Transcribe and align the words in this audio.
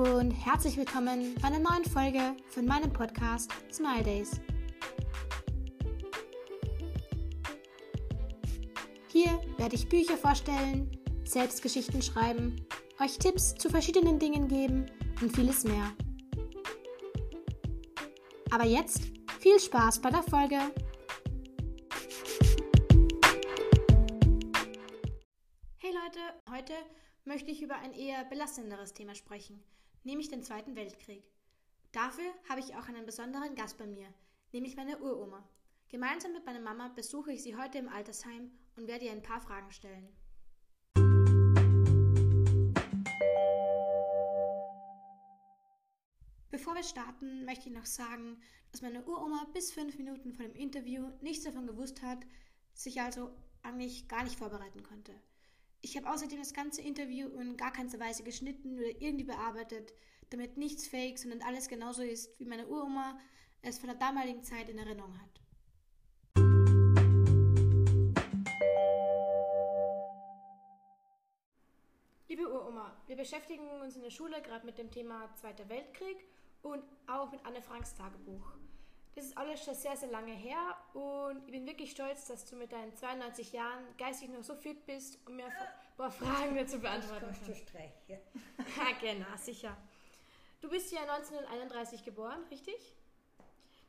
und 0.00 0.30
herzlich 0.30 0.78
willkommen 0.78 1.34
bei 1.42 1.48
einer 1.48 1.58
neuen 1.58 1.84
Folge 1.84 2.34
von 2.48 2.64
meinem 2.64 2.90
Podcast 2.90 3.50
Smile 3.70 4.02
Days. 4.02 4.40
Hier 9.08 9.38
werde 9.58 9.74
ich 9.74 9.90
Bücher 9.90 10.16
vorstellen, 10.16 10.90
Selbstgeschichten 11.24 12.00
schreiben, 12.00 12.64
euch 12.98 13.18
Tipps 13.18 13.54
zu 13.54 13.68
verschiedenen 13.68 14.18
Dingen 14.18 14.48
geben 14.48 14.86
und 15.20 15.36
vieles 15.36 15.64
mehr. 15.64 15.92
Aber 18.50 18.64
jetzt 18.64 19.02
viel 19.38 19.60
Spaß 19.60 20.00
bei 20.00 20.08
der 20.08 20.22
Folge! 20.22 20.60
Hey 25.76 25.92
Leute, 25.92 26.20
heute 26.50 26.72
möchte 27.26 27.50
ich 27.50 27.60
über 27.60 27.76
ein 27.76 27.92
eher 27.92 28.24
belastenderes 28.24 28.94
Thema 28.94 29.14
sprechen, 29.14 29.62
nämlich 30.04 30.28
den 30.28 30.42
Zweiten 30.42 30.76
Weltkrieg. 30.76 31.24
Dafür 31.92 32.32
habe 32.48 32.60
ich 32.60 32.76
auch 32.76 32.88
einen 32.88 33.06
besonderen 33.06 33.54
Gast 33.54 33.78
bei 33.78 33.86
mir, 33.86 34.12
nämlich 34.52 34.76
meine 34.76 34.98
Uroma. 34.98 35.48
Gemeinsam 35.88 36.32
mit 36.32 36.46
meiner 36.46 36.60
Mama 36.60 36.88
besuche 36.88 37.32
ich 37.32 37.42
sie 37.42 37.56
heute 37.56 37.78
im 37.78 37.88
Altersheim 37.88 38.52
und 38.76 38.86
werde 38.86 39.06
ihr 39.06 39.12
ein 39.12 39.22
paar 39.22 39.40
Fragen 39.40 39.72
stellen. 39.72 40.08
Bevor 46.50 46.74
wir 46.74 46.82
starten, 46.82 47.44
möchte 47.44 47.68
ich 47.68 47.74
noch 47.74 47.86
sagen, 47.86 48.40
dass 48.70 48.82
meine 48.82 49.04
Uroma 49.04 49.46
bis 49.52 49.72
fünf 49.72 49.96
Minuten 49.98 50.32
vor 50.32 50.44
dem 50.44 50.54
Interview 50.54 51.10
nichts 51.20 51.44
davon 51.44 51.66
gewusst 51.66 52.02
hat, 52.02 52.18
sich 52.74 53.00
also 53.00 53.30
eigentlich 53.62 54.08
gar 54.08 54.24
nicht 54.24 54.38
vorbereiten 54.38 54.82
konnte. 54.82 55.12
Ich 55.82 55.96
habe 55.96 56.10
außerdem 56.10 56.38
das 56.38 56.52
ganze 56.52 56.82
Interview 56.82 57.28
in 57.28 57.56
gar 57.56 57.72
keiner 57.72 57.98
Weise 57.98 58.22
geschnitten 58.22 58.78
oder 58.78 59.00
irgendwie 59.00 59.24
bearbeitet, 59.24 59.94
damit 60.28 60.58
nichts 60.58 60.86
fake, 60.86 61.18
sondern 61.18 61.40
alles 61.40 61.68
genauso 61.68 62.02
ist, 62.02 62.38
wie 62.38 62.44
meine 62.44 62.66
Uroma 62.66 63.18
es 63.62 63.78
von 63.78 63.88
der 63.88 63.96
damaligen 63.96 64.42
Zeit 64.42 64.68
in 64.68 64.76
Erinnerung 64.76 65.18
hat. 65.18 65.40
Liebe 72.28 72.46
Uroma, 72.46 72.94
wir 73.06 73.16
beschäftigen 73.16 73.66
uns 73.80 73.96
in 73.96 74.02
der 74.02 74.10
Schule 74.10 74.42
gerade 74.42 74.66
mit 74.66 74.76
dem 74.76 74.90
Thema 74.90 75.34
Zweiter 75.34 75.66
Weltkrieg 75.70 76.26
und 76.60 76.84
auch 77.06 77.32
mit 77.32 77.44
Anne 77.46 77.62
Franks 77.62 77.94
Tagebuch. 77.94 78.52
Das 79.20 79.28
ist 79.28 79.36
alles 79.36 79.62
schon 79.62 79.74
sehr, 79.74 79.94
sehr 79.98 80.08
lange 80.08 80.32
her 80.32 80.78
und 80.94 81.44
ich 81.44 81.52
bin 81.52 81.66
wirklich 81.66 81.90
stolz, 81.90 82.26
dass 82.28 82.46
du 82.46 82.56
mit 82.56 82.72
deinen 82.72 82.96
92 82.96 83.52
Jahren 83.52 83.84
geistig 83.98 84.30
noch 84.30 84.42
so 84.42 84.54
fit 84.54 84.86
bist, 84.86 85.18
um 85.26 85.36
mir 85.36 85.44
ein 85.44 85.52
paar 85.98 86.10
Fragen 86.10 86.56
dazu 86.56 86.80
beantworten 86.80 87.26
Das 87.28 87.36
kannst 87.36 87.50
du 87.50 87.54
streichen. 87.54 87.92
ja, 88.08 88.98
genau, 88.98 89.36
sicher. 89.36 89.76
Du 90.62 90.70
bist 90.70 90.90
ja 90.90 91.00
1931 91.02 92.02
geboren, 92.02 92.42
richtig? 92.50 92.96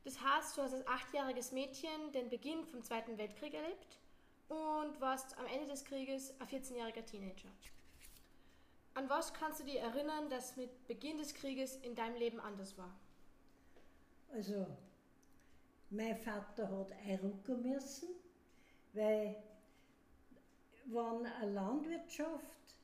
Das 0.04 0.20
heißt, 0.20 0.58
du 0.58 0.64
hast 0.64 0.74
als 0.74 0.86
achtjähriges 0.86 1.54
Mädchen 1.54 2.12
den 2.12 2.30
Beginn 2.30 2.66
vom 2.66 2.84
Zweiten 2.84 3.18
Weltkrieg 3.18 3.54
erlebt 3.54 4.00
und 4.50 5.00
warst 5.00 5.38
am 5.38 5.46
Ende 5.46 5.68
des 5.68 5.86
Krieges 5.86 6.34
ein 6.42 6.48
14-jähriger 6.48 7.06
Teenager. 7.06 7.48
An 8.96 9.10
was 9.10 9.34
kannst 9.34 9.62
du 9.62 9.64
dich 9.64 9.80
erinnern, 9.80 10.30
das 10.30 10.58
mit 10.58 10.88
Beginn 10.88 11.20
des 11.20 11.34
Krieges 11.34 11.78
in 11.78 11.96
deinem 11.96 12.18
Leben 12.18 12.42
anders 12.42 12.78
war? 12.78 12.94
Also, 14.34 14.68
mein 15.92 16.16
Vater 16.16 16.70
hat 16.72 16.92
einrücken 17.06 17.62
müssen, 17.62 18.10
weil 18.94 19.36
wenn 20.86 21.26
eine 21.26 21.52
Landwirtschaft, 21.52 22.78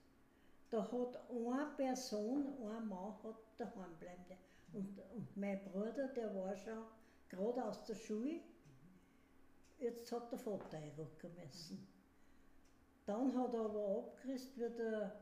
da 0.70 0.84
hat 0.92 1.18
eine 1.30 1.72
Person, 1.78 2.48
ein 2.60 2.88
Mann 2.88 3.16
hat 3.24 3.38
daheim 3.58 3.96
bleiben. 4.00 4.38
Und, 4.74 5.00
und 5.16 5.38
mein 5.38 5.64
Bruder, 5.64 6.10
der 6.10 6.36
war 6.36 6.56
schon 6.58 6.84
gerade 7.30 7.64
aus 7.64 7.86
der 7.86 7.96
Schule, 7.96 8.42
jetzt 9.80 10.12
hat 10.12 10.30
der 10.32 10.40
Vater 10.40 10.78
einrücken 10.78 11.32
müssen. 11.42 11.88
Dann 13.06 13.34
hat 13.38 13.54
er 13.54 13.62
aber 13.62 14.00
abgerissen, 14.00 14.54
wie 14.58 14.76
der, 14.76 15.16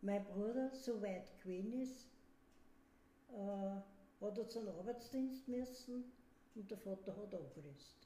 mein 0.00 0.24
Bruder 0.26 0.70
so 0.72 1.02
weit 1.02 1.36
gewesen 1.40 1.82
ist, 1.82 2.06
äh, 3.32 4.24
hat 4.24 4.38
er 4.38 4.48
zum 4.48 4.68
Arbeitsdienst 4.68 5.48
müssen 5.48 6.04
und 6.54 6.70
der 6.70 6.78
Vater 6.78 7.16
hat 7.16 7.34
abgerissen. 7.34 7.96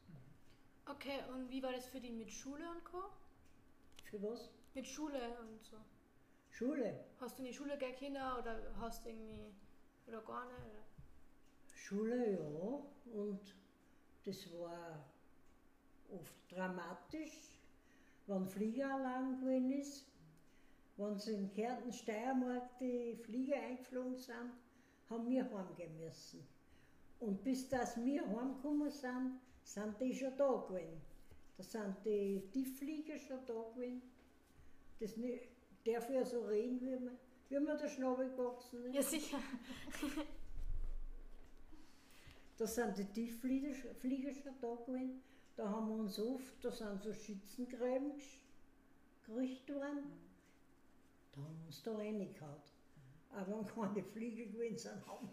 Okay, 0.86 1.20
und 1.32 1.50
wie 1.50 1.62
war 1.62 1.72
das 1.72 1.86
für 1.86 2.00
dich 2.00 2.12
mit 2.12 2.30
Schule 2.30 2.64
und 2.70 2.84
Co? 2.84 3.02
Für 4.04 4.22
was? 4.22 4.50
Mit 4.74 4.86
Schule 4.86 5.38
und 5.40 5.62
so. 5.62 5.76
Schule. 6.50 7.04
Hast 7.20 7.38
du 7.38 7.42
in 7.42 7.48
die 7.48 7.54
Schule 7.54 7.76
gehen 7.76 7.94
können 7.96 8.16
oder 8.16 8.74
hast 8.80 9.04
du 9.04 9.10
irgendwie 9.10 9.52
oder 10.06 10.20
gar 10.22 10.46
nicht? 10.46 10.60
Oder? 10.60 10.84
Schule 11.74 12.32
ja, 12.32 13.12
und 13.14 13.54
das 14.24 14.52
war 14.58 15.04
oft 16.10 16.34
dramatisch, 16.50 17.60
wenn 18.26 18.46
Fliegeralarm 18.46 19.40
gewesen 19.40 19.72
ist, 19.72 20.06
wenn 20.96 21.18
sie 21.18 21.34
in 21.34 21.50
Kärnten, 21.52 21.92
Steiermark 21.92 22.78
die 22.78 23.16
Flieger 23.16 23.56
eingeflogen 23.56 24.16
sind, 24.16 24.52
haben 25.08 25.28
wir 25.28 25.44
heimgehen 25.44 25.98
müssen. 25.98 26.46
Und 27.20 27.42
bis 27.42 27.68
dass 27.68 27.96
wir 28.04 28.22
heimgekommen 28.22 28.90
sind, 28.90 29.40
sind 29.62 30.00
die 30.00 30.14
schon 30.14 30.36
da 30.36 30.64
gewesen. 30.68 31.00
Da 31.56 31.62
sind 31.62 31.96
die 32.04 32.48
Tiefflieger 32.52 33.18
schon 33.18 33.44
da 33.46 33.64
gewesen. 33.74 34.02
Das 35.00 35.16
nicht, 35.16 35.48
darf 35.84 36.08
ja 36.10 36.24
so 36.24 36.44
reden, 36.44 36.80
wie 36.80 37.04
man, 37.04 37.18
wie 37.48 37.58
man 37.58 37.78
der 37.78 37.88
Schnabel 37.88 38.30
gewachsen 38.30 38.84
ist. 38.86 38.94
Ja, 38.94 39.02
sicher. 39.02 39.38
Da 42.56 42.66
sind 42.66 42.98
die 42.98 43.04
Tiefflieger 43.04 43.72
Flieger 43.94 44.34
schon 44.34 44.52
da 44.60 44.74
gewesen. 44.74 45.22
Da 45.56 45.68
haben 45.68 45.88
wir 45.88 45.96
uns 45.96 46.18
oft, 46.18 46.64
da 46.64 46.70
sind 46.70 47.02
so 47.02 47.12
Schützengräben 47.12 48.12
gerichtet 49.24 49.76
worden. 49.76 50.12
Da 51.32 51.40
haben 51.40 51.58
wir 51.60 51.66
uns 51.66 51.82
da 51.82 51.96
reingehauen. 51.96 52.62
Aber 53.30 53.58
wenn 53.58 53.66
keine 53.66 54.02
Flieger 54.02 54.50
gewesen 54.50 54.78
sind, 54.78 55.06
haben 55.06 55.28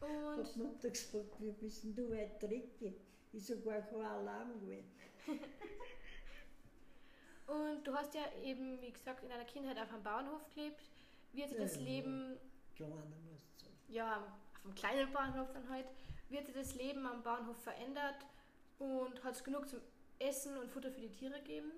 Und 0.00 0.38
hat 0.44 0.56
Mutter 0.56 0.90
gesagt, 0.90 1.40
wir 1.40 1.60
wissen 1.60 1.94
du 1.94 2.10
weit 2.10 2.42
dreckig. 2.42 2.94
Ist 3.32 3.46
sogar 3.46 3.80
kein 3.82 4.00
Alarm 4.04 4.58
gewesen. 4.60 4.90
Und 7.46 7.84
du 7.86 7.92
hast 7.94 8.14
ja 8.14 8.22
eben, 8.42 8.80
wie 8.80 8.90
gesagt, 8.92 9.22
in 9.22 9.28
deiner 9.28 9.44
Kindheit 9.44 9.78
auf 9.78 9.92
einem 9.92 10.02
Bauernhof 10.02 10.48
gelebt. 10.54 10.88
Wie 11.32 11.42
hat 11.42 11.50
sich 11.50 11.58
das 11.58 11.76
Ja. 11.76 11.82
Leben, 11.82 12.36
Kleiner 12.76 12.94
muss 12.94 13.40
ich 13.56 13.62
sagen. 13.62 13.74
ja, 13.88 14.18
auf 14.56 14.64
einem 14.64 14.74
kleinen 14.74 15.12
Bauernhof 15.12 15.52
dann 15.52 15.68
halt, 15.68 15.86
wie 16.28 16.38
hat 16.38 16.46
sich 16.46 16.54
das 16.54 16.74
Leben 16.76 17.06
am 17.06 17.22
Bauernhof 17.22 17.56
verändert 17.62 18.24
und 18.78 19.22
hat 19.24 19.34
es 19.34 19.44
genug 19.44 19.68
zum 19.68 19.80
Essen 20.18 20.56
und 20.58 20.70
Futter 20.70 20.90
für 20.92 21.00
die 21.00 21.10
Tiere 21.10 21.38
gegeben? 21.38 21.72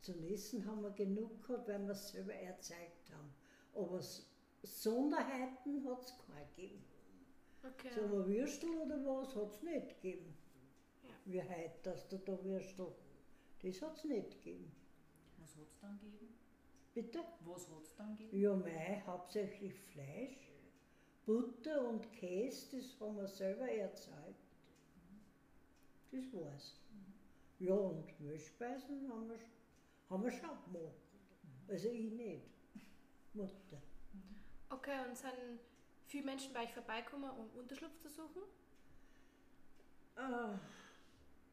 Zum 0.00 0.22
Essen 0.24 0.64
haben 0.66 0.82
wir 0.82 0.90
genug 0.90 1.46
gehabt, 1.46 1.68
weil 1.68 1.80
wir 1.84 1.90
es 1.92 2.08
selber 2.08 2.32
erzeugt 2.34 3.10
haben. 3.12 3.34
Aber 3.74 4.00
Sonderheiten 4.62 5.84
hat 5.84 6.04
es 6.04 6.14
keine 6.18 6.46
gegeben. 6.56 6.84
Okay. 7.62 7.90
So 7.94 8.02
ein 8.02 8.26
Würstel 8.26 8.70
oder 8.70 8.96
was 9.04 9.34
hat 9.34 9.52
es 9.52 9.62
nicht 9.62 9.88
gegeben. 9.88 10.36
Ja. 11.02 11.10
Wie 11.24 11.42
heute, 11.42 11.78
dass 11.82 12.08
du 12.08 12.18
da 12.18 12.44
Würstel, 12.44 12.92
das 13.62 13.82
hat 13.82 13.96
es 13.96 14.04
nicht 14.04 14.30
gegeben. 14.30 14.72
Was 15.38 15.56
hat 15.56 15.68
es 15.68 15.78
dann 15.80 15.98
gegeben? 16.00 16.34
Bitte? 16.94 17.24
Was 17.44 17.68
hat 17.70 17.82
es 17.82 17.94
dann 17.96 18.16
gegeben? 18.16 18.40
Ja, 18.40 18.54
mei, 18.54 19.02
hauptsächlich 19.06 19.74
Fleisch, 19.92 20.52
Butter 21.26 21.88
und 21.88 22.12
Käse, 22.12 22.76
das 22.76 22.98
haben 23.00 23.16
wir 23.16 23.28
selber 23.28 23.68
erzeugt. 23.68 24.48
Das 26.10 26.32
war's. 26.32 26.80
Ja, 27.58 27.74
und 27.74 28.20
Milchspeisen 28.20 29.08
haben 29.10 29.28
wir, 29.28 29.38
haben 30.08 30.24
wir 30.24 30.30
schon 30.30 30.48
gemacht. 30.72 30.94
Also 31.68 31.88
ich 31.88 32.10
nicht. 32.12 32.46
Mutter. 33.34 33.82
Okay, 34.70 34.98
und 35.08 35.16
sind 35.16 35.60
viele 36.06 36.24
Menschen 36.24 36.52
bei 36.52 36.64
euch 36.64 36.72
vorbeikommen, 36.72 37.30
um 37.30 37.50
Unterschlupf 37.58 37.96
zu 37.98 38.10
suchen? 38.10 38.42
Ah, 40.16 40.58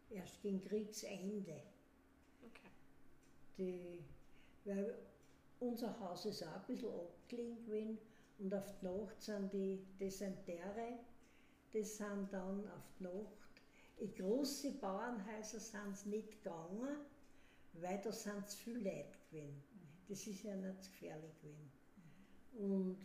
erst 0.10 0.42
gegen 0.42 0.62
Kriegsende. 0.62 1.62
Okay. 2.42 2.72
Die, 3.58 4.04
weil 4.66 4.96
unser 5.60 5.98
Haus 6.00 6.26
ist 6.26 6.44
auch 6.44 6.56
ein 6.56 6.66
bisschen 6.68 6.90
abgelehnt 6.90 7.66
gewesen 7.66 7.98
und 8.40 8.54
auf 8.54 8.80
die 8.80 8.86
Nacht 8.86 9.22
sind 9.22 9.54
die 9.54 9.86
Desentäre, 10.00 11.00
die 11.74 11.84
sind 11.84 12.34
dann 12.34 12.70
auf 12.72 12.92
die 13.00 13.04
Nacht, 13.04 13.46
in 13.98 14.14
große 14.14 14.72
Bauernhäuser 14.74 15.60
sind 15.60 15.94
es 15.94 16.06
nicht 16.06 16.44
gegangen, 16.44 16.98
weil 17.74 18.02
da 18.02 18.12
sind 18.12 18.50
zu 18.50 18.58
viele 18.58 18.80
Leute 18.80 19.18
gewesen. 19.30 19.64
Das 20.08 20.28
ist 20.28 20.44
ja 20.44 20.56
nicht 20.56 20.84
gefährlich 20.84 21.34
gewesen. 21.42 21.72
Und 22.58 23.00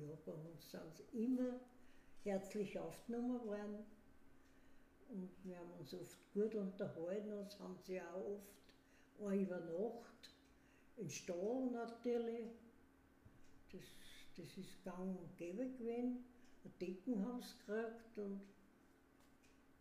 ja, 0.00 0.08
bei 0.24 0.32
uns 0.32 0.70
sind 0.70 0.94
sie 0.94 1.24
immer 1.24 1.60
herzlich 2.24 2.78
aufgenommen 2.78 3.44
worden. 3.46 3.84
Und 5.08 5.30
wir 5.44 5.58
haben 5.58 5.70
uns 5.78 5.94
oft 5.94 6.18
gut 6.34 6.54
unterhalten, 6.54 7.32
uns 7.32 7.58
haben 7.60 7.78
sie 7.78 8.00
auch 8.00 8.40
oft 9.20 9.32
eine 9.32 9.40
über 9.40 9.60
Nacht, 9.60 10.34
im 10.96 11.08
Stall 11.08 11.70
natürlich, 11.72 12.48
das, 13.72 13.82
das 14.36 14.58
ist 14.58 14.82
gang 14.84 15.18
und 15.18 15.36
gäbe 15.36 15.66
gewesen. 15.66 16.24
Ein 16.64 16.72
Deckenhaus 16.80 17.56
gekriegt 17.58 18.18
und 18.18 18.40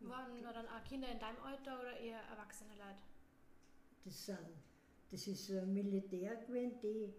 Waren 0.01 0.43
da 0.43 0.53
dann 0.53 0.67
auch 0.67 0.83
Kinder 0.83 1.07
in 1.11 1.19
deinem 1.19 1.39
Alter 1.39 1.79
oder 1.79 1.97
eher 1.97 2.19
erwachsene 2.29 2.73
Leute? 2.73 3.01
das 4.05 4.25
sind, 4.27 4.37
das 5.09 5.27
ist 5.27 5.49
ein 5.49 5.73
Militär 5.73 6.35
gewesen, 6.35 6.79
die, 6.81 7.11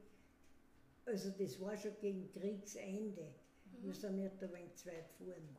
also 1.06 1.30
das 1.30 1.60
war 1.60 1.76
schon 1.76 1.96
gegen 2.00 2.30
Kriegsende. 2.32 3.26
Wir 3.80 3.94
sind 3.94 4.16
nicht 4.16 4.42
ein 4.42 4.52
wenig 4.52 4.74
zu 4.74 4.88
weit 4.88 5.16
gefahren. 5.18 5.56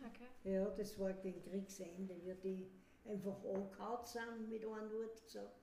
Okay. 0.00 0.52
Ja, 0.54 0.64
das 0.70 0.98
war 0.98 1.12
gegen 1.14 1.42
Kriegsende, 1.42 2.14
wie 2.24 2.34
die 2.34 2.70
einfach 3.04 3.44
angehauen 3.44 4.06
sind, 4.06 4.48
mit 4.48 4.64
einem 4.64 4.92
Wort 4.92 5.24
gesagt. 5.24 5.56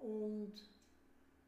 Und 0.00 0.54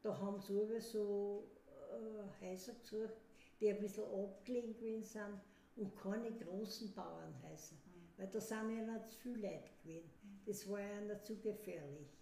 da 0.03 0.17
haben 0.17 0.39
sie 0.39 0.59
alle 0.59 0.79
so 0.79 1.49
äh, 1.67 2.45
Häuser 2.45 2.73
gesucht, 2.73 3.17
die 3.59 3.69
ein 3.69 3.79
bisschen 3.79 4.03
abgelegen 4.03 4.75
gewesen 4.75 5.03
sind 5.03 5.41
und 5.75 5.95
keine 5.95 6.31
großen 6.31 6.93
Bauernhäuser. 6.93 7.75
Weil 8.17 8.27
da 8.27 8.39
sind 8.39 8.77
ja 8.77 8.83
nicht 8.83 9.09
zu 9.11 9.17
viele 9.19 9.47
Leute 9.47 9.69
gewesen. 9.83 10.09
Das 10.45 10.69
war 10.69 10.79
ja 10.79 11.01
nicht 11.01 11.25
zu 11.25 11.35
gefährlich. 11.37 12.17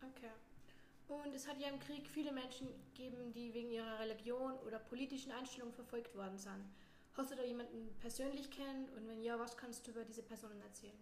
Okay. 0.00 0.30
Und 1.12 1.34
es 1.34 1.46
hat 1.46 1.60
ja 1.60 1.68
im 1.68 1.78
Krieg 1.78 2.08
viele 2.08 2.32
Menschen 2.32 2.68
gegeben, 2.94 3.32
die 3.32 3.52
wegen 3.52 3.70
ihrer 3.70 4.00
Religion 4.00 4.54
oder 4.66 4.78
politischen 4.78 5.32
Einstellung 5.32 5.72
verfolgt 5.72 6.16
worden 6.16 6.38
sind. 6.38 6.64
Hast 7.14 7.30
du 7.30 7.36
da 7.36 7.42
jemanden 7.42 7.94
persönlich 8.00 8.50
kennt? 8.50 8.90
Und 8.92 9.06
wenn 9.06 9.20
ja, 9.22 9.38
was 9.38 9.56
kannst 9.56 9.86
du 9.86 9.90
über 9.90 10.04
diese 10.04 10.22
Personen 10.22 10.60
erzählen? 10.62 10.96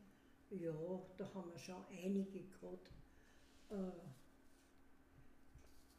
Ja, 0.50 0.72
da 1.16 1.32
haben 1.32 1.52
wir 1.52 1.58
schon 1.58 1.84
einige 1.90 2.42
gehabt. 2.42 2.90
Äh, 3.70 3.92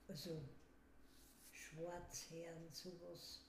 also 0.10 0.42
Schwarzherren, 1.52 2.68
sowas 2.72 3.46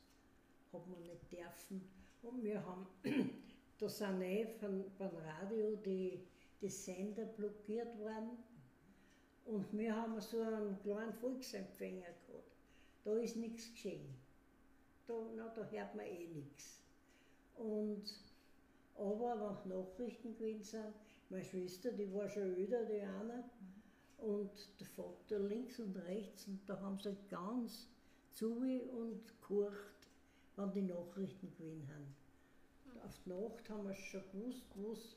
hat 0.72 0.86
man 0.86 1.02
nicht 1.02 1.32
dürfen. 1.32 1.90
Und 2.22 2.44
wir 2.44 2.64
haben, 2.64 2.86
da 3.78 3.88
sind 3.88 4.22
eh 4.22 4.46
von, 4.60 4.84
beim 4.96 5.16
Radio 5.16 5.74
die, 5.84 6.20
die 6.60 6.68
Sender 6.68 7.24
blockiert 7.24 7.98
worden. 7.98 8.38
Und 9.44 9.76
wir 9.76 9.94
haben 9.94 10.20
so 10.20 10.40
einen 10.40 10.78
kleinen 10.80 11.12
Volksempfänger 11.12 12.06
gehabt. 12.26 12.56
Da 13.04 13.16
ist 13.16 13.36
nichts 13.36 13.70
geschehen. 13.72 14.14
Da, 15.06 15.14
na, 15.36 15.48
da 15.48 15.64
hört 15.64 15.94
man 15.94 16.06
eh 16.06 16.28
nichts. 16.28 16.80
Und 17.56 18.04
aber 18.96 19.58
wenn 19.64 19.76
Nachrichten 19.76 20.34
gewesen 20.36 20.62
sind, 20.62 20.94
meine 21.30 21.44
Schwester, 21.44 21.90
die 21.92 22.12
war 22.12 22.28
schon 22.28 22.54
öder, 22.54 22.84
die 22.84 23.00
eine, 23.00 23.44
und 24.18 24.50
der 24.78 24.86
Vater 24.86 25.40
links 25.40 25.80
und 25.80 25.96
rechts, 25.96 26.46
und 26.46 26.60
da 26.66 26.78
haben 26.80 26.98
sie 27.00 27.16
ganz 27.28 27.88
zu 28.30 28.52
und 28.52 29.20
gehorcht, 29.40 30.08
wenn 30.56 30.72
die 30.72 30.82
Nachrichten 30.82 31.50
gewesen 31.50 31.88
haben. 31.88 32.14
Auf 33.04 33.18
die 33.24 33.30
Nacht 33.30 33.68
haben 33.68 33.88
wir 33.88 33.94
schon 33.94 34.22
gewusst, 34.32 34.66
was 34.76 35.16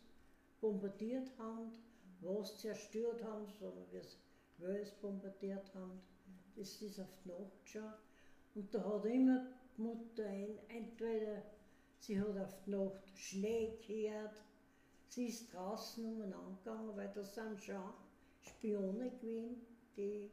bombardiert 0.62 1.32
haben, 1.38 1.72
was 2.22 2.58
zerstört 2.60 3.24
haben, 3.24 3.48
sondern 3.60 3.86
wie 3.92 3.98
es 3.98 4.18
weil 4.58 4.78
es 4.78 4.92
bombardiert 4.92 5.74
haben. 5.74 6.02
Das 6.56 6.82
ist 6.82 7.00
auf 7.00 7.10
die 7.24 7.30
Nacht 7.30 7.70
schon. 7.70 7.94
Und 8.56 8.74
da 8.74 8.84
hat 8.84 9.06
immer 9.06 9.48
die 9.78 9.82
Mutter 9.82 10.26
ein, 10.26 10.58
entweder 10.70 11.44
sie 12.00 12.20
hat 12.20 12.38
auf 12.38 12.64
die 12.66 12.72
Nacht 12.72 13.18
Schnee 13.18 13.78
gehört, 13.86 14.42
sie 15.10 15.28
ist 15.28 15.54
draußen 15.54 16.06
umeinander 16.06 16.58
gegangen, 16.64 16.96
weil 16.96 17.12
da 17.14 17.24
sind 17.24 17.62
schon 17.62 17.94
Spione 18.40 19.12
gewesen, 19.12 19.62
die, 19.98 20.32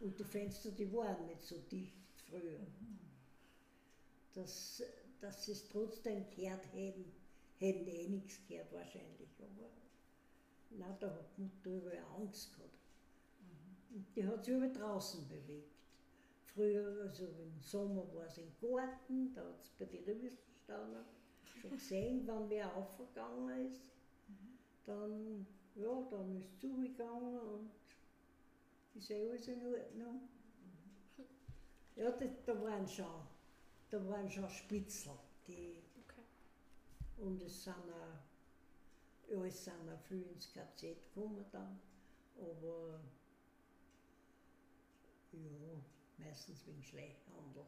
und 0.00 0.18
die 0.18 0.24
Fenster, 0.24 0.70
die 0.70 0.90
waren 0.92 1.26
nicht 1.26 1.42
so 1.42 1.58
dicht 1.70 1.92
früher. 2.28 2.60
Dass, 4.32 4.82
dass 5.20 5.44
sie 5.44 5.52
es 5.52 5.68
trotzdem 5.68 6.24
gehört 6.30 6.72
hätten, 6.72 7.04
hätten 7.58 7.86
eh 7.86 8.08
nichts 8.08 8.40
gehört 8.48 8.72
wahrscheinlich, 8.72 9.28
aber 9.40 9.81
na, 10.78 10.96
da 10.98 11.08
hat 11.08 11.36
die 11.36 11.42
Mutter 11.42 11.70
überall 11.70 12.04
Angst 12.18 12.56
gehabt. 12.56 12.70
Und 13.94 14.06
die 14.16 14.26
hat 14.26 14.44
sich 14.44 14.54
über 14.54 14.68
draußen 14.68 15.28
bewegt. 15.28 15.72
Früher, 16.44 17.02
also 17.02 17.26
im 17.26 17.60
Sommer 17.60 18.12
war 18.14 18.26
es 18.26 18.38
im 18.38 18.52
Garten, 18.60 19.32
da 19.34 19.42
hat 19.42 19.60
es 19.62 19.70
bei 19.70 19.84
den 19.86 20.20
gestanden, 20.20 21.04
schon 21.44 21.70
gesehen, 21.70 22.22
wann 22.26 22.48
wer 22.50 22.74
aufgegangen 22.74 23.66
ist. 23.70 23.90
Dann, 24.84 25.46
ja, 25.74 26.06
dann 26.10 26.36
ist 26.36 26.46
es 26.54 26.58
zugegangen 26.58 27.38
und 27.38 27.70
ist 28.94 29.10
eh 29.10 29.28
alles 29.30 29.48
in 29.48 29.64
Ordnung. 29.64 30.28
Ja, 31.96 32.10
das, 32.10 32.30
da 32.44 32.60
waren 32.62 32.86
schon, 32.86 33.22
da 33.90 34.08
waren 34.08 34.28
schon 34.30 34.48
Spitzel, 34.48 35.12
die, 35.46 35.82
Okay. 36.00 36.22
und 37.18 37.42
es 37.42 37.64
sind 37.64 37.74
auch, 37.74 38.31
ja, 39.32 39.44
es 39.46 39.64
sind 39.64 39.88
auch 39.88 40.00
viele 40.08 40.26
ins 40.26 40.52
KZ 40.52 40.80
gekommen 40.80 41.44
dann, 41.52 41.80
aber 42.36 43.00
ja, 45.32 45.82
meistens 46.18 46.66
wegen 46.66 46.82
Schleichhandel. 46.82 47.64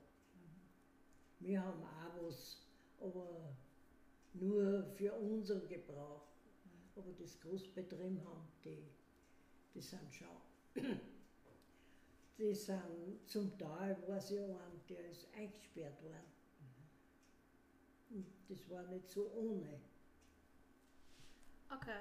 Wir 1.40 1.62
haben 1.62 1.82
auch 1.82 2.26
was, 2.26 2.58
aber 3.00 3.56
nur 4.34 4.84
für 4.96 5.12
unseren 5.14 5.66
Gebrauch. 5.66 6.26
Aber 6.96 7.12
das 7.18 7.40
Großbetrieb 7.40 8.24
haben, 8.24 8.48
die, 8.64 8.84
die 9.74 9.80
sind 9.80 10.14
schon, 10.14 11.00
die 12.38 12.54
sind 12.54 13.26
zum 13.26 13.58
Teil, 13.58 13.96
weiß 14.06 14.30
ich 14.30 14.40
auch, 14.40 14.60
einen, 14.60 14.80
der 14.88 15.10
ist 15.10 15.26
eingesperrt 15.34 16.00
worden. 16.02 16.32
Und 18.10 18.26
das 18.48 18.70
war 18.70 18.84
nicht 18.84 19.08
so 19.08 19.28
ohne. 19.32 19.80
Okay. 21.84 22.00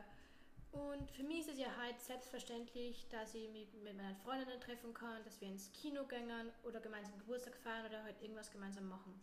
Und 0.72 1.12
für 1.12 1.24
mich 1.24 1.42
ist 1.42 1.50
es 1.50 1.60
ja 1.60 1.68
halt 1.78 2.00
selbstverständlich, 2.02 3.08
dass 3.10 3.36
ich 3.36 3.48
mich 3.52 3.72
mit 3.84 3.96
meinen 3.96 4.16
Freundinnen 4.16 4.60
treffen 4.60 4.94
kann, 4.94 5.24
dass 5.24 5.40
wir 5.40 5.48
ins 5.50 5.72
Kino 5.74 6.06
gehen 6.06 6.32
oder 6.64 6.80
gemeinsam 6.80 7.18
Geburtstag 7.20 7.56
feiern 7.58 7.86
oder 7.86 8.04
halt 8.04 8.20
irgendwas 8.22 8.50
gemeinsam 8.50 8.88
machen. 8.88 9.14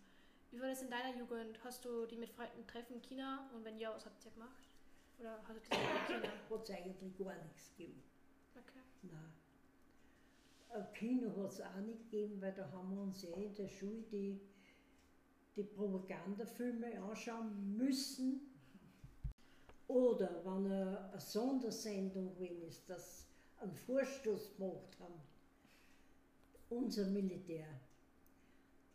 Wie 0.53 0.61
war 0.61 0.69
das 0.69 0.83
in 0.83 0.91
deiner 0.91 1.17
Jugend? 1.17 1.59
Hast 1.65 1.85
du 1.85 2.07
die 2.07 2.17
mit 2.17 2.31
Freunden 2.31 2.67
treffen 2.67 2.95
in 2.95 3.03
China? 3.03 3.51
Und 3.55 3.65
wenn 3.65 3.79
ja, 3.79 3.93
was 3.95 4.07
habt 4.07 4.25
ihr 4.25 4.31
gemacht? 4.31 4.69
Oder 5.19 5.41
hast 5.49 5.49
du 5.49 5.71
das 5.71 5.79
in 5.79 6.15
China? 6.15 6.33
Hat 6.51 6.63
es 6.63 6.71
eigentlich 6.71 7.19
gar 7.19 7.35
nichts 7.43 7.71
gegeben. 7.77 8.03
Okay. 8.55 8.81
Nein. 9.03 9.33
Ein 10.71 10.93
Kino 10.93 11.37
hat 11.37 11.51
es 11.51 11.61
auch 11.61 11.77
nicht 11.81 12.11
gegeben, 12.11 12.41
weil 12.41 12.53
da 12.53 12.71
haben 12.71 12.95
wir 12.95 13.03
uns 13.03 13.25
eh 13.25 13.45
in 13.47 13.55
der 13.57 13.69
Schule 13.69 14.03
die, 14.13 14.41
die 15.57 15.65
Propagandafilme 15.65 17.03
anschauen 17.03 17.77
müssen. 17.77 18.50
Oder 19.91 20.41
wenn 20.45 20.71
eine, 20.71 21.19
Sondersendung 21.19 22.33
gewesen 22.37 22.63
ist, 22.63 22.89
dass 22.89 23.27
einen 23.59 23.75
Vorstoß 23.75 24.55
gemacht 24.57 24.97
haben, 25.01 25.21
unser 26.69 27.07
Militär, 27.07 27.67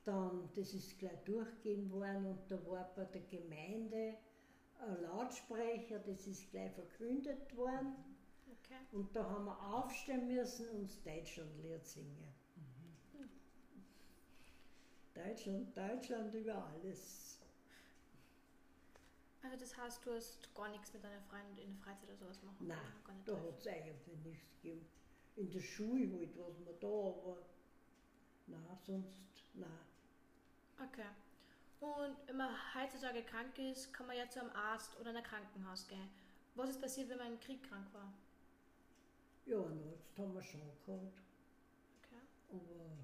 dann, 0.06 0.50
das 0.56 0.74
ist 0.74 0.98
gleich 0.98 1.22
durchgegeben 1.26 1.92
worden 1.92 2.28
und 2.28 2.40
da 2.50 2.66
war 2.66 2.90
bei 2.96 3.04
der 3.04 3.24
Gemeinde 3.24 4.16
ein 4.80 5.02
Lautsprecher, 5.02 6.00
das 6.00 6.28
ist 6.28 6.50
gleich 6.52 6.72
verkündet 6.72 7.54
worden. 7.58 7.96
Okay. 8.48 8.80
Und 8.94 9.14
da 9.14 9.30
haben 9.30 9.46
wir 9.46 9.74
aufstehen 9.74 10.28
müssen 10.28 10.70
und 10.70 10.90
das 10.90 11.04
Deutschlandlied 11.04 11.86
singen. 11.86 12.34
Deutschland, 15.14 15.76
Deutschland 15.76 16.34
über 16.34 16.56
alles. 16.56 17.35
Also 19.46 19.58
das 19.58 19.78
heißt, 19.78 20.04
du 20.06 20.12
hast 20.12 20.54
gar 20.56 20.70
nichts 20.70 20.92
mit 20.92 21.04
deiner 21.04 21.22
Freundin 21.22 21.58
in 21.58 21.74
der 21.76 21.84
Freizeit 21.84 22.10
oder 22.10 22.18
sowas 22.18 22.42
machen? 22.42 22.66
Nein, 22.68 22.78
Gar 23.06 23.14
nicht 23.14 23.28
da 23.28 23.34
hat 23.38 23.60
es 23.60 23.68
eigentlich 23.68 24.18
nichts 24.24 24.50
gegeben. 24.62 24.88
In 25.36 25.52
der 25.52 25.60
Schule 25.62 26.18
halt 26.18 26.36
was 26.38 26.58
man 26.60 26.80
da, 26.80 26.88
aber 26.88 27.38
nein, 28.48 28.78
sonst 28.84 29.52
nein. 29.54 29.70
Okay. 30.82 31.06
Und 31.80 32.16
wenn 32.28 32.38
man 32.38 32.56
heutzutage 32.74 33.22
krank 33.24 33.58
ist, 33.60 33.94
kann 33.94 34.08
man 34.08 34.18
ja 34.18 34.28
zu 34.30 34.40
einem 34.42 34.50
Arzt 34.52 35.00
oder 35.00 35.10
einem 35.12 35.24
Krankenhaus 35.24 35.88
gehen. 35.88 36.10
Was 36.56 36.70
ist 36.72 36.82
passiert, 36.82 37.10
wenn 37.10 37.18
man 37.20 37.34
im 37.34 37.40
Krieg 37.40 37.62
krank 37.64 37.94
war? 37.94 38.12
Ja, 39.46 39.58
einen 39.64 39.84
Arzt 39.92 40.18
haben 40.18 40.34
wir 40.34 40.42
schon 40.42 40.62
gehabt, 40.62 41.22
Okay. 42.02 42.22
aber 42.50 42.98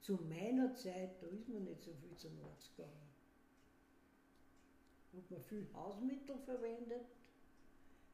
zu 0.00 0.16
meiner 0.16 0.74
Zeit, 0.74 1.22
da 1.22 1.26
ist 1.28 1.48
man 1.48 1.62
nicht 1.64 1.82
so 1.82 1.94
viel 1.94 2.16
zum 2.16 2.42
Arzt 2.44 2.74
gegangen. 2.76 3.05
Hat 5.16 5.30
man 5.30 5.40
viel 5.40 5.66
Hausmittel 5.72 6.38
verwendet, 6.44 7.06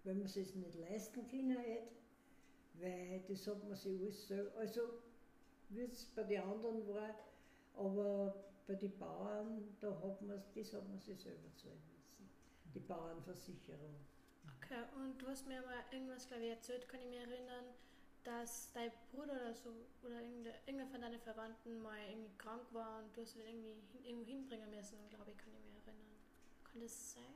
wenn 0.05 0.19
man 0.19 0.27
es 0.27 0.37
nicht 0.37 0.75
leisten 0.77 1.27
können 1.29 1.57
hätte, 1.59 1.89
weil 2.75 3.23
das 3.29 3.47
hat 3.47 3.63
man 3.65 3.77
sich 3.77 4.01
alles 4.01 4.29
selber, 4.29 4.57
also 4.59 4.81
wie 5.71 5.83
es 5.83 6.07
bei 6.15 6.23
den 6.23 6.43
anderen 6.43 6.87
war, 6.89 7.15
aber 7.75 8.45
bei 8.67 8.75
den 8.75 8.97
Bauern, 8.99 9.77
da 9.81 9.91
hat 10.03 10.23
man, 10.23 10.43
das 10.55 10.73
hat 10.73 10.89
man 10.89 10.99
sich 11.01 11.19
selber 11.21 11.55
zahlen 11.57 11.83
müssen. 11.97 12.29
Die 12.75 12.81
Bauernversicherung. 12.81 13.97
Okay, 14.57 14.83
und 14.97 15.21
du 15.21 15.27
hast 15.27 15.47
mir 15.49 15.61
mal 15.63 15.85
irgendwas, 15.91 16.27
glaube 16.27 16.45
ich, 16.45 16.51
erzählt, 16.51 16.89
kann 16.89 17.01
ich 17.01 17.09
mich 17.09 17.19
erinnern, 17.19 17.65
dass 18.25 18.73
dein 18.73 18.93
Bruder 19.11 19.33
oder 19.33 19.55
so 19.55 19.71
oder 20.03 20.21
irgendwer 20.67 20.87
von 20.87 21.01
deinen 21.01 21.21
Verwandten 21.21 21.83
mal 21.83 21.99
irgendwie 22.09 22.37
krank 22.39 22.63
war 22.73 23.03
und 23.03 23.17
du 23.17 23.23
hast 23.23 23.37
ihn 23.37 23.43
irgendwie 23.43 23.75
hin, 23.93 24.05
irgendwo 24.05 24.31
hinbringen 24.31 24.71
müssen, 24.71 24.97
glaube 25.11 25.33
ich, 25.33 25.37
kann 25.39 25.49
ich 25.49 25.59
erinnern. 25.59 25.72
Kann 26.73 26.81
das 26.81 27.13
sein? 27.13 27.35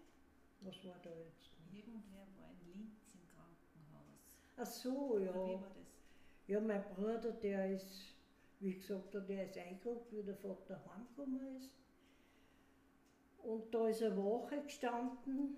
Was 0.62 0.82
war 0.84 0.96
da 1.02 1.10
jetzt? 1.10 1.50
Irgendwer 1.70 2.26
war 2.38 2.50
in 2.50 2.72
Linz 2.72 3.14
im 3.14 3.20
Krankenhaus. 3.34 4.40
Ach 4.56 4.66
so, 4.66 5.18
ja. 5.18 5.30
Oder 5.30 5.46
wie 5.46 5.60
war 5.60 5.68
das? 5.74 5.86
Ja, 6.46 6.60
mein 6.60 6.82
Bruder, 6.94 7.32
der 7.32 7.72
ist, 7.72 8.14
wie 8.60 8.72
gesagt, 8.74 9.12
der 9.12 9.44
ist 9.44 9.58
eingerückt, 9.58 10.10
wie 10.12 10.22
der 10.22 10.36
Vater 10.36 10.80
heimgekommen 10.90 11.56
ist. 11.56 11.70
Und 13.42 13.72
da 13.74 13.88
ist 13.88 14.02
eine 14.02 14.16
Woche 14.16 14.62
gestanden, 14.62 15.56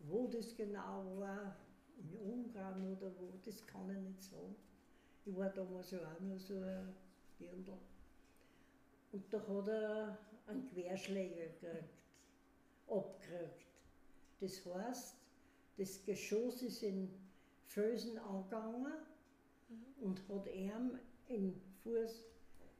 wo 0.00 0.28
das 0.28 0.56
genau 0.56 1.18
war, 1.18 1.56
in 1.98 2.16
Ungarn 2.18 2.96
oder 2.96 3.10
wo, 3.18 3.32
das 3.42 3.66
kann 3.66 3.90
ich 3.90 3.98
nicht 3.98 4.22
sagen. 4.22 4.54
Ich 5.24 5.36
war 5.36 5.50
damals 5.50 5.90
ja 5.90 5.98
auch 5.98 6.20
nur 6.20 6.38
so 6.38 6.54
ein 6.54 6.94
Dirndl. 7.38 7.72
Und 9.12 9.32
da 9.32 9.38
hat 9.38 9.68
er 9.68 10.18
einen 10.46 10.66
Querschläger 10.66 11.46
gekriegt, 11.46 12.03
abgekriegt. 12.88 13.66
Das 14.40 14.64
heißt, 14.64 15.16
das 15.76 16.04
Geschoss 16.04 16.62
ist 16.62 16.82
in 16.82 17.10
Felsen 17.66 18.18
angegangen 18.18 18.92
mhm. 19.68 20.04
und 20.04 20.28
hat 20.28 20.46
ihm 20.54 20.98
den 21.28 21.60
Fuß 21.82 22.26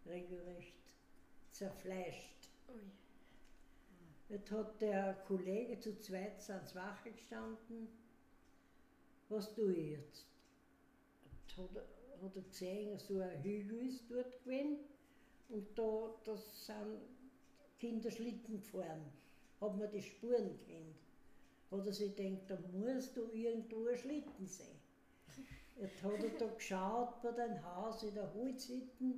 regelrecht 0.06 0.74
zerfleischt. 1.50 2.50
Ui. 2.68 2.80
Jetzt 4.28 4.50
hat 4.50 4.80
der 4.80 5.14
Kollege 5.26 5.78
zu 5.78 5.98
zweit 5.98 6.48
ans 6.50 6.74
Wache 6.74 7.10
gestanden 7.12 7.88
was 9.28 9.54
tue 9.54 9.74
ich 9.74 9.90
jetzt? 9.92 10.26
Hat 11.56 11.70
er, 11.74 12.24
hat 12.24 12.36
er 12.36 12.42
gesehen, 12.42 12.98
so 12.98 13.18
ein 13.18 13.42
Hügel 13.42 13.88
ist 13.88 14.04
dort 14.08 14.42
gewesen 14.44 14.78
und 15.48 15.66
da, 15.78 16.14
da 16.24 16.36
sind 16.36 17.00
Kinder 17.78 18.10
Schlitten 18.10 18.60
gefahren. 18.60 19.12
Hat 19.64 19.78
man 19.78 19.90
die 19.90 20.02
Spuren 20.02 20.58
kennt. 20.66 20.98
Hat 21.70 21.86
er 21.86 21.92
sich 21.92 22.14
gedacht, 22.14 22.42
da 22.48 22.58
muss 22.72 23.14
da 23.14 23.22
irgendwo 23.32 23.86
ein 23.88 23.96
Schlitten 23.96 24.46
sein. 24.46 24.78
Jetzt 25.80 26.02
hat 26.02 26.22
er 26.22 26.38
da 26.38 26.46
geschaut 26.54 27.22
bei 27.22 27.32
dem 27.32 27.64
Haus 27.64 28.02
in 28.02 28.14
der 28.14 28.32
Holzhütte. 28.34 29.14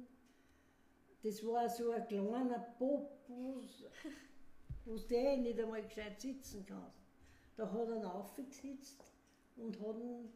Das 1.24 1.44
war 1.44 1.68
so 1.68 1.90
ein 1.90 2.06
kleiner 2.06 2.60
Pop, 2.78 3.10
wo 3.26 3.60
du 4.84 4.94
nicht 4.94 5.60
einmal 5.60 5.82
gescheit 5.82 6.20
sitzen 6.20 6.64
kannst. 6.64 7.02
Da 7.56 7.68
hat 7.70 7.88
er 7.88 8.14
aufgesetzt 8.14 9.02
und 9.56 9.80
hat 9.80 9.98
ihn 9.98 10.32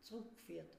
zurückgeführt. 0.00 0.70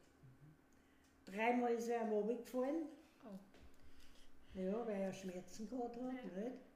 Dreimal 1.26 1.74
ist 1.74 1.90
er 1.90 2.02
am 2.02 2.14
Abend 2.14 2.46
gefallen. 2.46 2.86
Oh. 3.26 4.60
Ja, 4.60 4.88
weil 4.88 5.02
er 5.02 5.12
Schmerzen 5.12 5.70
gehabt 5.70 5.98
hat. 5.98 6.14
Nicht? 6.38 6.73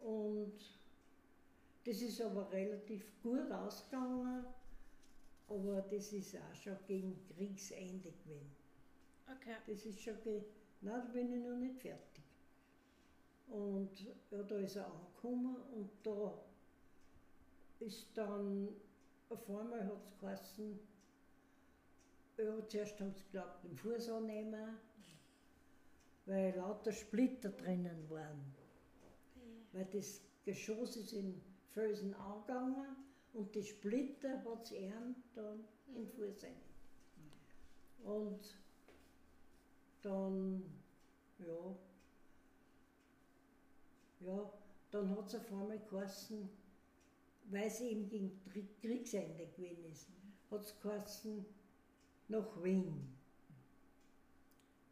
Und 0.00 0.58
das 1.84 2.02
ist 2.02 2.20
aber 2.20 2.50
relativ 2.52 3.12
gut 3.22 3.50
ausgegangen, 3.50 4.44
aber 5.48 5.82
das 5.82 6.12
ist 6.12 6.36
auch 6.36 6.54
schon 6.54 6.76
gegen 6.86 7.18
Kriegsende 7.34 8.12
gewesen. 8.12 8.56
Okay. 9.26 9.56
Das 9.66 9.84
ist 9.84 10.00
schon, 10.00 10.20
ge 10.22 10.42
nein, 10.80 11.02
da 11.04 11.12
bin 11.12 11.32
ich 11.32 11.40
noch 11.40 11.56
nicht 11.56 11.80
fertig. 11.80 12.24
Und 13.48 13.90
ja, 14.30 14.42
da 14.42 14.56
ist 14.58 14.76
er 14.76 14.86
angekommen 14.86 15.56
und 15.72 15.90
da 16.04 16.40
ist 17.80 18.06
dann 18.14 18.68
auf 19.30 19.48
einmal 19.48 19.84
hat 19.86 20.04
es 20.04 20.18
geheißen, 20.18 20.78
ja, 22.38 22.68
zuerst 22.68 23.00
haben 23.00 23.12
sie 23.12 23.24
geglaubt, 23.24 23.64
den 23.64 23.76
Fuß 23.76 24.08
annehmen, 24.10 24.76
weil 26.26 26.54
lauter 26.56 26.92
Splitter 26.92 27.50
drinnen 27.50 28.08
waren. 28.10 28.59
Weil 29.72 29.86
das 29.86 30.20
Geschoss 30.44 30.96
ist 30.96 31.12
in 31.12 31.40
Felsen 31.72 32.14
angegangen 32.14 32.96
und 33.32 33.54
die 33.54 33.62
Splitter 33.62 34.42
hat 34.44 34.70
es 34.70 35.32
dann 35.34 35.64
in 35.94 36.06
Fuß 36.08 36.42
rein. 36.42 36.56
Und 38.04 38.58
dann, 40.02 40.62
ja, 41.38 41.76
ja, 44.26 44.52
dann 44.90 45.10
hat 45.10 45.28
es 45.28 45.34
auf 45.34 45.52
einmal 45.52 45.78
geheißen, 45.78 46.48
weil 47.50 47.66
es 47.66 47.80
eben 47.80 48.08
gegen 48.08 48.40
Kriegsende 48.80 49.46
gewesen 49.46 49.84
ist, 49.92 50.08
hat 50.50 50.62
es 50.62 50.80
geheißen, 50.80 51.44
nach 52.28 52.62
Wien 52.62 53.16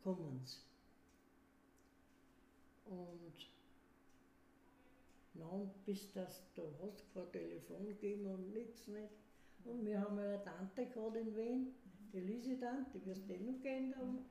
kommen 0.02 0.40
sie. 0.44 0.58
Und 2.86 3.47
na, 5.38 5.70
bis 5.84 6.12
das, 6.12 6.42
da 6.54 6.62
hast 6.82 7.00
du 7.00 7.04
kein 7.14 7.32
Telefon 7.32 7.86
gegeben 7.86 8.26
und 8.26 8.52
nichts 8.52 8.86
nicht. 8.88 9.12
Und 9.64 9.84
wir 9.84 10.00
haben 10.00 10.18
eine 10.18 10.42
Tante 10.42 10.86
gehabt 10.86 11.16
in 11.16 11.36
Wien, 11.36 11.74
die 12.12 12.20
Lisi-Tante, 12.20 12.98
die 12.98 13.06
wirst 13.06 13.28
du 13.28 13.34
eh 13.34 13.40
noch 13.40 13.60
kennen 13.60 13.94
haben. 13.96 14.24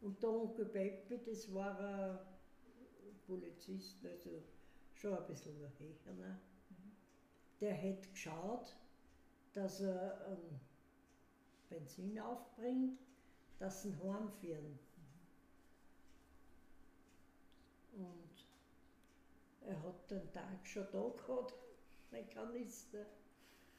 Und 0.00 0.22
der 0.22 0.30
Onkel 0.30 0.66
Peppi, 0.66 1.18
das 1.24 1.52
war 1.52 1.78
ein 1.78 2.18
Polizist, 3.26 4.04
also 4.04 4.42
schon 4.94 5.16
ein 5.16 5.26
bisschen 5.26 5.56
höher. 5.58 6.14
Ne? 6.14 6.38
der 7.60 7.74
hätte 7.74 8.08
geschaut, 8.10 8.76
dass 9.52 9.80
er 9.80 10.26
ähm, 10.28 10.60
Benzin 11.68 12.18
aufbringt, 12.20 12.98
dass 13.58 13.82
sie 13.82 13.90
ihn 13.90 14.02
heimführen. 14.02 14.78
Und 17.92 18.27
er 19.68 19.82
hat 19.82 20.10
den 20.10 20.32
Tag 20.32 20.66
schon 20.66 20.86
da 20.92 21.08
gehabt, 21.08 21.54
mein 22.10 22.28
Kanister. 22.30 23.04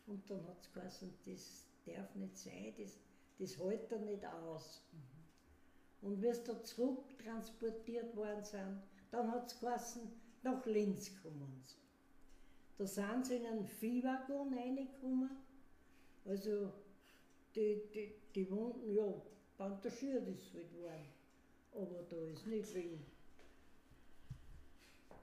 Und 0.07 0.29
dann 0.29 0.45
hat 0.47 0.61
es 0.61 0.71
geheißen, 0.73 1.13
das 1.25 1.65
darf 1.85 2.15
nicht 2.15 2.37
sein, 2.37 2.73
das, 2.77 2.97
das 3.37 3.57
hält 3.57 3.91
er 3.91 3.99
nicht 3.99 4.25
aus. 4.25 4.81
Mhm. 4.91 6.07
Und 6.09 6.21
wie 6.21 6.33
sie 6.33 6.43
da 6.43 6.63
zurücktransportiert 6.63 8.15
worden 8.15 8.43
sind, 8.43 8.81
dann 9.11 9.31
hat 9.31 9.51
es 9.51 9.59
geheißen, 9.59 10.01
nach 10.43 10.65
Linz 10.65 11.11
kommen 11.21 11.61
sie. 11.65 11.75
Da 12.77 12.87
sind 12.87 13.25
sie 13.25 13.35
in 13.35 13.45
einen 13.45 13.67
Viehwaggon 13.67 14.53
reingekommen. 14.53 15.29
Also 16.25 16.71
die, 17.55 17.81
die, 17.93 18.13
die 18.33 18.49
Wunden, 18.49 18.95
ja, 18.95 19.13
bandagiert 19.57 20.27
ist 20.27 20.53
halt 20.53 20.73
worden. 20.73 21.09
Aber 21.73 22.03
da 22.09 22.15
ist 22.27 22.47
nicht 22.47 22.67
viel, 22.67 22.99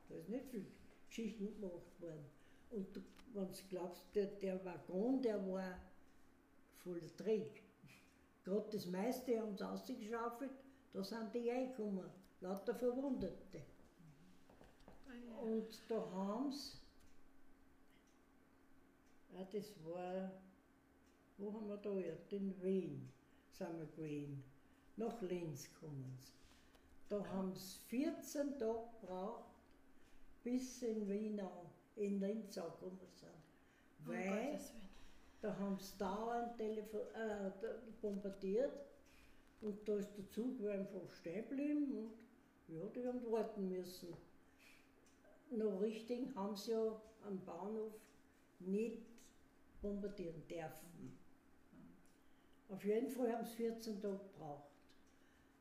da 0.08 0.14
ist 0.16 0.28
nicht 0.28 0.46
viel 0.46 0.66
Geschichten 1.08 1.60
gemacht 1.60 2.00
worden. 2.00 2.24
Und 2.70 2.86
wenn 3.34 3.52
du 3.52 3.58
glaubst, 3.68 4.02
der, 4.14 4.26
der 4.26 4.64
Waggon, 4.64 5.22
der 5.22 5.46
war 5.46 5.78
voll 6.82 7.02
Dreck. 7.16 7.62
Gerade 8.44 8.68
das 8.70 8.86
meiste 8.86 9.40
haben 9.40 9.56
sie 9.56 9.64
rausgeschaufelt, 9.64 10.52
da 10.92 11.02
sind 11.02 11.34
die 11.34 11.50
reingekommen, 11.50 12.08
lauter 12.40 12.74
Verwundete. 12.74 13.62
Und 15.42 15.78
da 15.88 16.10
haben 16.12 16.52
sie 16.52 16.78
ja, 19.36 19.44
das 19.52 19.72
war, 19.84 20.32
wo 21.36 21.52
haben 21.52 21.68
wir 21.68 21.76
da 21.76 21.98
jetzt? 21.98 22.32
In 22.32 22.54
Wien 22.62 23.12
sind 23.50 23.78
wir 23.78 23.86
gewesen. 23.86 24.42
Nach 24.96 25.20
Linz 25.20 25.68
kommen 25.78 26.16
sie. 26.18 26.32
Da 27.08 27.24
haben 27.32 27.54
sie 27.54 27.78
14 27.88 28.58
Tage 28.58 28.78
gebraucht, 29.00 29.44
bis 30.46 30.80
in 30.82 31.08
Wien 31.08 31.40
in 31.96 32.20
Linz 32.20 32.56
angekommen 32.56 33.00
sind. 33.10 33.30
Oh 34.06 34.10
Weil 34.10 34.60
da 35.40 35.58
haben 35.58 35.76
sie 35.80 35.98
dauernd 35.98 36.56
Telefon, 36.56 37.00
äh, 37.14 37.50
bombardiert 38.00 38.70
und 39.60 39.76
da 39.88 39.96
ist 39.96 40.16
der 40.16 40.30
Zug 40.30 40.64
einfach 40.68 41.12
stehen 41.14 41.48
geblieben 41.48 41.98
und 41.98 42.12
ja, 42.68 42.84
die 42.94 43.04
haben 43.08 43.20
warten 43.32 43.68
müssen. 43.68 44.14
Noch 45.50 45.80
richtig 45.80 46.32
haben 46.36 46.56
sie 46.56 46.70
ja 46.70 47.00
am 47.26 47.44
Bahnhof 47.44 47.94
nicht 48.60 49.02
bombardieren 49.82 50.46
dürfen. 50.48 51.18
Auf 52.68 52.84
jeden 52.84 53.10
Fall 53.10 53.32
haben 53.32 53.44
sie 53.44 53.56
14 53.56 54.00
Tage 54.00 54.18
gebraucht. 54.18 54.70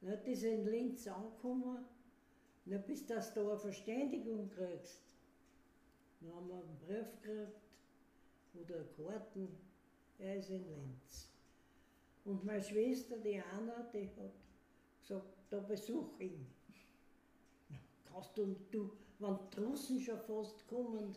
Dann 0.01 0.23
ist 0.25 0.43
er 0.43 0.53
in 0.53 0.65
Linz 0.65 1.07
angekommen, 1.07 1.85
na, 2.65 2.77
bis 2.77 3.05
dass 3.05 3.33
du 3.33 3.41
eine 3.47 3.57
Verständigung 3.57 4.49
kriegst. 4.49 5.01
Dann 6.19 6.33
haben 6.35 6.47
wir 6.47 6.55
einen 6.55 6.79
Brief 6.79 7.21
gekriegt 7.21 7.61
oder 8.55 8.83
Karten, 8.95 9.47
er 10.17 10.37
ist 10.37 10.49
in 10.49 10.65
Linz. 10.65 11.29
Und 12.23 12.43
meine 12.43 12.63
Schwester, 12.63 13.17
die 13.17 13.39
Anna, 13.39 13.87
die 13.93 14.09
hat 14.09 14.31
gesagt, 15.01 15.25
da 15.49 15.59
besuch 15.59 16.19
ihn. 16.19 16.47
Kannst 18.05 18.35
du, 18.37 18.55
du, 18.71 18.91
wenn 19.19 19.37
die 19.55 19.59
Russen 19.59 19.99
schon 19.99 20.19
fast 20.19 20.65
kommen, 20.67 21.15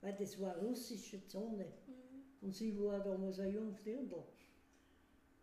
weil 0.00 0.14
das 0.14 0.38
war 0.40 0.56
russische 0.58 1.26
Zone, 1.28 1.66
und 2.42 2.52
sie 2.52 2.76
war 2.78 2.98
damals 3.00 3.38
ein 3.38 3.54
junges 3.54 3.82
Dirndl. 3.84 4.22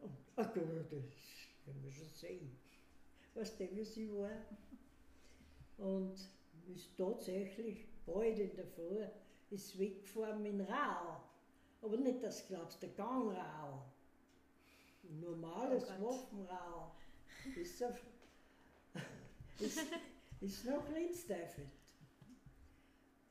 Und, 0.01 0.11
ach 0.35 0.47
das 0.53 0.65
werden 0.65 1.83
wir 1.83 1.91
schon 1.91 2.09
sehen. 2.13 2.51
Weißt 3.33 3.59
du, 3.59 3.75
wie 3.75 3.85
sie 3.85 4.11
war? 4.11 4.29
Und 5.79 6.15
ist 6.75 6.95
tatsächlich 6.97 7.87
bald 8.05 8.37
in 8.39 8.55
der 8.55 8.67
Früh 8.67 9.05
ist 9.49 9.79
weggefahren 9.79 10.41
mit 10.43 10.53
dem 10.53 10.61
Rau. 10.61 11.21
Aber 11.81 11.97
nicht 11.97 12.21
das 12.23 12.45
glaubst, 12.47 12.81
der 12.81 12.89
Gangrau. 12.89 13.85
Ein 15.03 15.19
normales 15.21 15.85
Oh. 15.99 16.05
Waffenrau. 16.05 16.91
Ist, 17.55 17.83
auf, 17.83 18.05
ist, 19.59 19.79
ist 20.41 20.65
nach 20.65 20.87
Linsteifelt. 20.89 21.69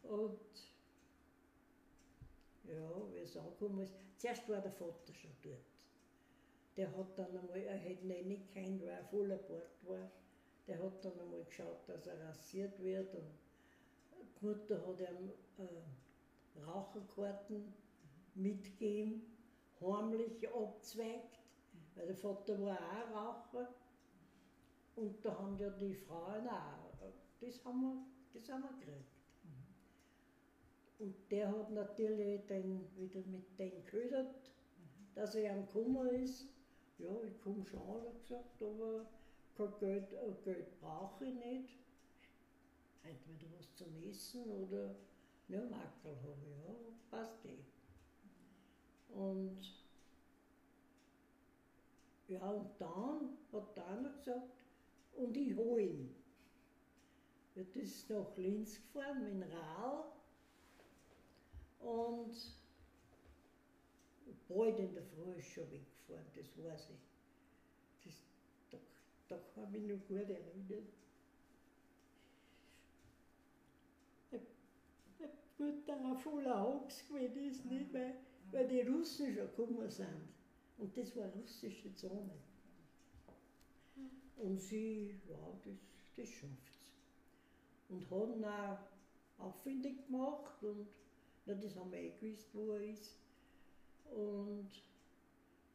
Und 0.03 0.41
ja, 2.65 3.13
wie 3.13 3.19
es 3.19 3.37
angekommen 3.37 3.83
ist, 3.83 3.95
zuerst 4.17 4.49
war 4.49 4.61
der 4.61 4.73
Vater 4.73 5.13
schon 5.15 5.31
dort. 5.43 5.59
Der 6.77 6.97
hat 6.97 7.19
dann 7.19 7.37
einmal, 7.37 7.59
er 7.59 7.77
hätte 7.77 8.07
nicht 8.07 8.55
gekannt, 8.55 8.81
weil 8.83 8.89
er 8.89 9.05
voller 9.05 9.37
Bart 9.37 9.77
war. 9.87 10.11
Der 10.69 10.83
hat 10.83 11.05
dann 11.05 11.19
einmal 11.19 11.45
geschaut, 11.45 11.89
dass 11.89 12.07
er 12.07 12.21
rasiert 12.21 12.79
wird. 12.83 13.15
Und 13.15 13.25
die 14.41 14.47
Mutter 14.47 14.87
hat 14.87 15.01
ihm 15.01 15.31
äh, 15.59 16.63
Raucherkarten 16.65 17.73
mitgegeben, 18.35 19.23
heimlich 19.81 20.49
abzweigt, 20.55 21.41
weil 21.95 22.07
der 22.07 22.17
Vater 22.17 22.61
war 22.61 22.77
auch 22.77 23.55
Raucher. 23.55 23.75
Und 24.97 25.25
da 25.25 25.39
haben 25.39 25.59
ja 25.59 25.71
die 25.71 25.95
Frauen 25.95 26.47
auch. 26.49 27.13
Das 27.41 27.65
haben 27.65 27.81
wir, 27.81 28.05
das 28.35 28.49
haben 28.51 28.63
wir 28.63 28.73
gekriegt. 28.79 29.19
Und 30.99 31.15
der 31.31 31.49
hat 31.49 31.71
natürlich 31.71 32.45
dann 32.47 32.85
wieder 32.97 33.21
mit 33.27 33.59
denen 33.59 33.85
geködert, 33.85 34.51
dass 35.15 35.37
er 35.37 35.55
am 35.55 35.67
Kummer 35.69 36.11
ist. 36.11 36.49
Ja, 36.99 37.11
ich 37.25 37.41
komme 37.41 37.65
schon, 37.65 37.81
hat 37.87 38.05
er 38.05 38.19
gesagt, 38.21 38.63
aber 38.63 39.07
kein 39.59 39.79
Geld, 39.81 40.13
äh, 40.13 40.33
Geld 40.45 40.81
brauche 40.81 41.27
ich 41.27 41.35
nicht. 41.35 41.79
Entweder 43.03 43.47
was 43.59 43.75
zum 43.75 43.95
Essen 44.09 44.51
oder 44.51 44.95
ja, 45.49 45.61
Mackerl 45.65 46.17
habe 46.23 46.47
ich, 46.47 46.65
ja, 46.65 46.75
passt 47.11 47.45
eh. 47.47 47.65
Und 49.09 49.59
ja, 52.29 52.51
und 52.51 52.69
dann 52.79 53.39
hat 53.53 53.77
der 53.77 53.87
einer 53.87 54.11
gesagt, 54.11 54.63
und 55.17 55.37
ich 55.37 55.57
hole 55.57 55.83
ihn. 55.83 56.15
Ja, 57.55 57.63
das 57.63 57.75
ist 57.75 58.11
nach 58.11 58.37
Linz 58.37 58.77
gefahren 58.77 59.39
mit 59.39 59.51
Rad 59.51 60.13
und 61.81 62.35
bald 64.47 64.79
in 64.79 64.93
der 64.93 65.03
Früh 65.03 65.33
ist 65.39 65.49
schon 65.49 65.71
weggefahren, 65.71 66.27
das 66.35 66.65
weiß 66.65 66.91
ich. 66.91 67.18
Da 69.29 69.39
kann 69.55 69.75
ich 69.75 69.83
noch 69.83 70.07
gut 70.07 70.31
erinnern. 70.31 70.89
Gut, 75.59 75.89
dann 75.89 76.07
ein 76.07 76.17
voller 76.17 76.63
Hocks 76.63 77.09
gewesen 77.09 77.51
ist, 77.51 77.65
nicht 77.65 77.93
mehr, 77.93 78.15
weil 78.53 78.69
die 78.69 78.83
Russen 78.83 79.35
schon 79.35 79.49
gekommen 79.49 79.91
sind. 79.91 80.29
Und 80.79 80.97
das 80.97 81.17
war 81.17 81.27
russische 81.31 81.93
Zone. 81.97 82.39
Und 84.37 84.61
sie, 84.61 85.21
ja, 85.29 85.59
das, 85.65 85.75
das 86.17 86.29
schafft 86.29 86.81
sie. 86.81 87.93
Und 87.93 88.09
haben 88.09 88.45
auch 88.45 88.79
aufwendig 89.39 90.07
gemacht 90.07 90.63
und 90.63 90.87
ja, 91.47 91.55
das 91.55 91.75
haben 91.75 91.91
wir 91.91 91.99
eh 91.99 92.11
gewusst, 92.11 92.49
wo 92.53 92.75
er 92.75 92.83
ist. 92.83 93.19
Und 94.13 94.71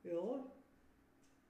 ja, 0.03 0.45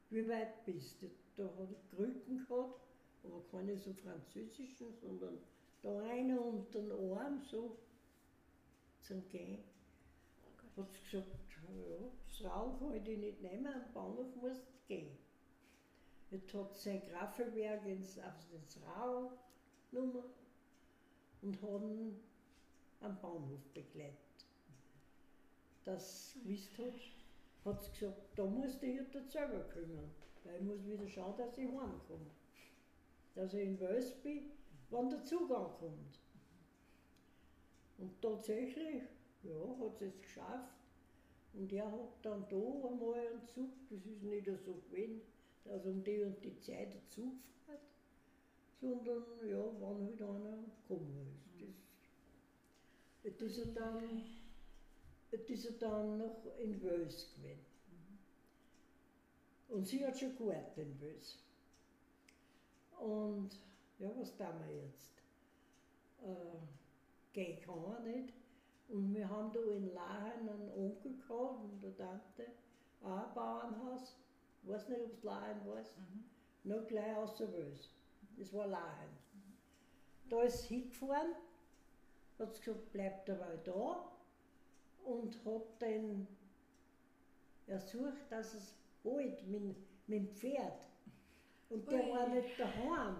wie 0.10 0.28
weit 0.28 0.66
bist 0.66 1.04
du? 1.04 1.10
Da 1.36 1.43
hat 1.43 1.69
er 1.72 1.96
Krücken 1.96 2.38
gehabt, 2.38 2.82
aber 3.24 3.41
keine 3.52 3.78
so 3.78 3.93
französischen, 3.93 4.93
sondern 5.02 5.39
da 5.82 6.00
einer 6.02 6.41
unter 6.41 6.80
den 6.80 6.91
Arm 6.91 7.41
so 7.41 7.78
zum 9.02 9.28
Gehen. 9.30 9.63
Hat 10.76 10.91
sie 10.91 11.02
gesagt, 11.04 11.28
ja, 11.76 12.12
das 12.28 12.43
Rauch 12.52 12.80
kann 12.80 12.93
ich 12.93 13.17
nicht 13.17 13.41
nehmen, 13.41 13.67
am 13.67 13.93
Bahnhof 13.93 14.36
musst 14.41 14.65
du 14.65 14.88
gehen. 14.88 15.17
Jetzt 16.32 16.54
hat 16.54 16.76
sein 16.76 17.02
Graffelwerk 17.10 17.86
ins, 17.86 18.17
auf 18.17 18.34
das 18.52 18.80
Rau 18.84 19.32
genommen 19.91 20.24
und 21.41 21.62
hat 21.62 21.82
ihn 21.84 22.19
am 23.02 23.19
Bahnhof 23.22 23.62
begleitet. 23.74 24.17
Das 25.84 26.36
gewusst 26.43 26.78
hat, 26.78 26.93
hat 27.65 27.84
sie 27.84 27.91
gesagt, 27.91 28.22
da 28.36 28.43
du 28.46 28.62
dich 28.62 28.96
jetzt 28.96 29.32
selber 29.32 29.63
kümmern, 29.65 30.10
weil 30.43 30.56
ich 30.56 30.62
muss 30.62 30.86
wieder 30.86 31.08
schauen, 31.08 31.38
dass 31.38 31.58
ich 31.58 31.67
heimkomme. 31.67 32.32
Dass 33.36 33.53
ich 33.53 33.63
in 33.63 33.79
Wels 33.79 34.12
bin, 34.21 34.51
wann 34.89 35.10
der 35.10 35.23
Zugang 35.23 35.71
kommt. 35.79 36.19
Und 37.97 38.21
tatsächlich, 38.21 39.03
ja, 39.43 39.79
hat 39.79 39.97
sie 39.97 40.06
es 40.06 40.21
geschafft. 40.21 40.73
Und 41.53 41.71
er 41.71 41.86
hat 41.86 42.10
dann 42.23 42.45
da 42.49 42.56
einmal 42.56 43.19
einen 43.19 43.47
Zug, 43.47 43.69
das 43.89 44.06
ist 44.06 44.23
nicht 44.23 44.47
so 44.65 44.73
gewesen, 44.73 45.21
dass 45.63 45.86
um 45.86 46.03
die 46.03 46.23
und 46.23 46.43
die 46.43 46.60
Zeit 46.60 46.93
der 46.93 47.08
Zug 47.10 47.34
fährt, 47.65 47.79
sondern 48.82 49.23
ja, 49.47 49.63
wann 49.79 50.03
halt 50.03 50.21
einer 50.21 50.63
gekommen 50.88 51.27
ist. 51.56 51.77
Das, 53.21 53.34
jetzt 53.39 53.41
ist 53.41 53.58
er 53.60 53.73
dann, 53.73 54.23
ist 55.32 55.65
er 55.65 55.71
dann 55.73 56.17
noch 56.17 56.45
in 56.60 56.82
Wels 56.82 57.34
gewesen. 57.36 57.73
Und 59.74 59.88
sie 59.88 60.06
hat 60.06 60.20
schon 60.20 60.36
gewartet 60.38 60.78
in 60.78 61.02
Wels. 61.02 61.40
Und 63.00 63.50
ja, 63.98 64.12
was 64.20 64.36
tun 64.38 64.46
wir 64.68 64.84
jetzt? 64.84 65.24
Äh, 66.22 67.34
gehen 67.34 67.60
kann 67.60 67.84
er 67.92 68.00
nicht. 68.02 68.34
Und 68.90 69.16
wir 69.16 69.28
haben 69.28 69.52
da 69.52 69.60
in 69.62 69.92
Lahen 69.96 70.48
einen 70.48 70.72
Onkel 70.78 71.18
gehabt 71.18 71.64
und 71.64 71.84
eine 71.84 71.96
Tante, 71.96 72.46
auch 73.02 73.28
ein 73.28 73.34
Bauernhaus. 73.34 74.16
Ich 74.62 74.70
weiß 74.70 74.90
nicht, 74.90 75.02
ob 75.02 75.12
es 75.12 75.24
Lahen 75.24 75.66
war. 75.66 75.82
Noch 76.66 76.88
gleich 76.88 77.18
außer 77.18 77.52
Wels. 77.52 77.90
Das 78.38 78.54
war 78.54 78.68
Lahen. 78.68 79.10
Da 80.30 80.44
ist 80.44 80.68
sie 80.68 80.82
hingefahren, 80.82 81.34
hat 82.38 82.54
sie 82.54 82.62
gesagt, 82.62 82.92
bleibt 82.94 83.28
dabei 83.28 83.58
da 83.64 84.08
und 85.04 85.36
hat 85.44 85.82
dann 85.82 86.28
ersucht, 87.66 88.30
dass 88.30 88.54
es 88.54 88.76
holt 89.04 89.48
mit, 89.48 89.76
mit 90.08 90.20
dem 90.20 90.28
Pferd. 90.28 90.88
Und 91.70 91.89
der 91.89 92.04
Ui. 92.04 92.12
war 92.12 92.28
nicht 92.30 92.60
daheim. 92.60 93.18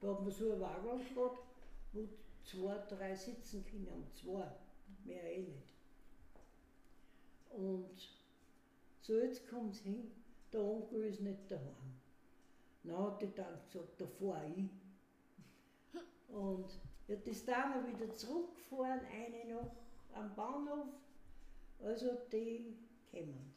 Da 0.00 0.08
hat 0.08 0.22
man 0.22 0.30
so 0.30 0.52
einen 0.52 0.60
Wagen 0.60 1.14
gehabt, 1.14 1.38
wo 1.92 2.08
zwei, 2.44 2.78
drei 2.88 3.14
sitzen 3.14 3.64
können, 3.64 4.06
zwei, 4.14 4.50
mehr 5.04 5.24
eh 5.24 5.42
nicht. 5.42 5.70
Und 7.50 8.08
so 9.00 9.18
jetzt 9.18 9.48
kommt 9.48 9.74
es 9.74 9.80
hin, 9.80 10.10
der 10.52 10.60
Onkel 10.60 11.04
ist 11.04 11.20
nicht 11.20 11.50
daheim. 11.50 12.00
Dann 12.84 12.98
hat 12.98 13.22
die 13.22 13.34
dann 13.34 13.58
gesagt, 13.66 14.00
da 14.00 14.06
fahr 14.06 14.42
ich. 14.56 14.70
Und 16.28 16.66
ja, 17.08 17.16
das 17.16 17.44
dann 17.44 17.86
wir 17.86 17.92
wieder 17.92 18.14
zurückgefahren, 18.14 19.00
eine 19.12 19.54
noch 19.54 19.70
am 20.14 20.34
Bahnhof, 20.34 20.86
also 21.82 22.16
die 22.32 22.76
kommen. 23.10 23.52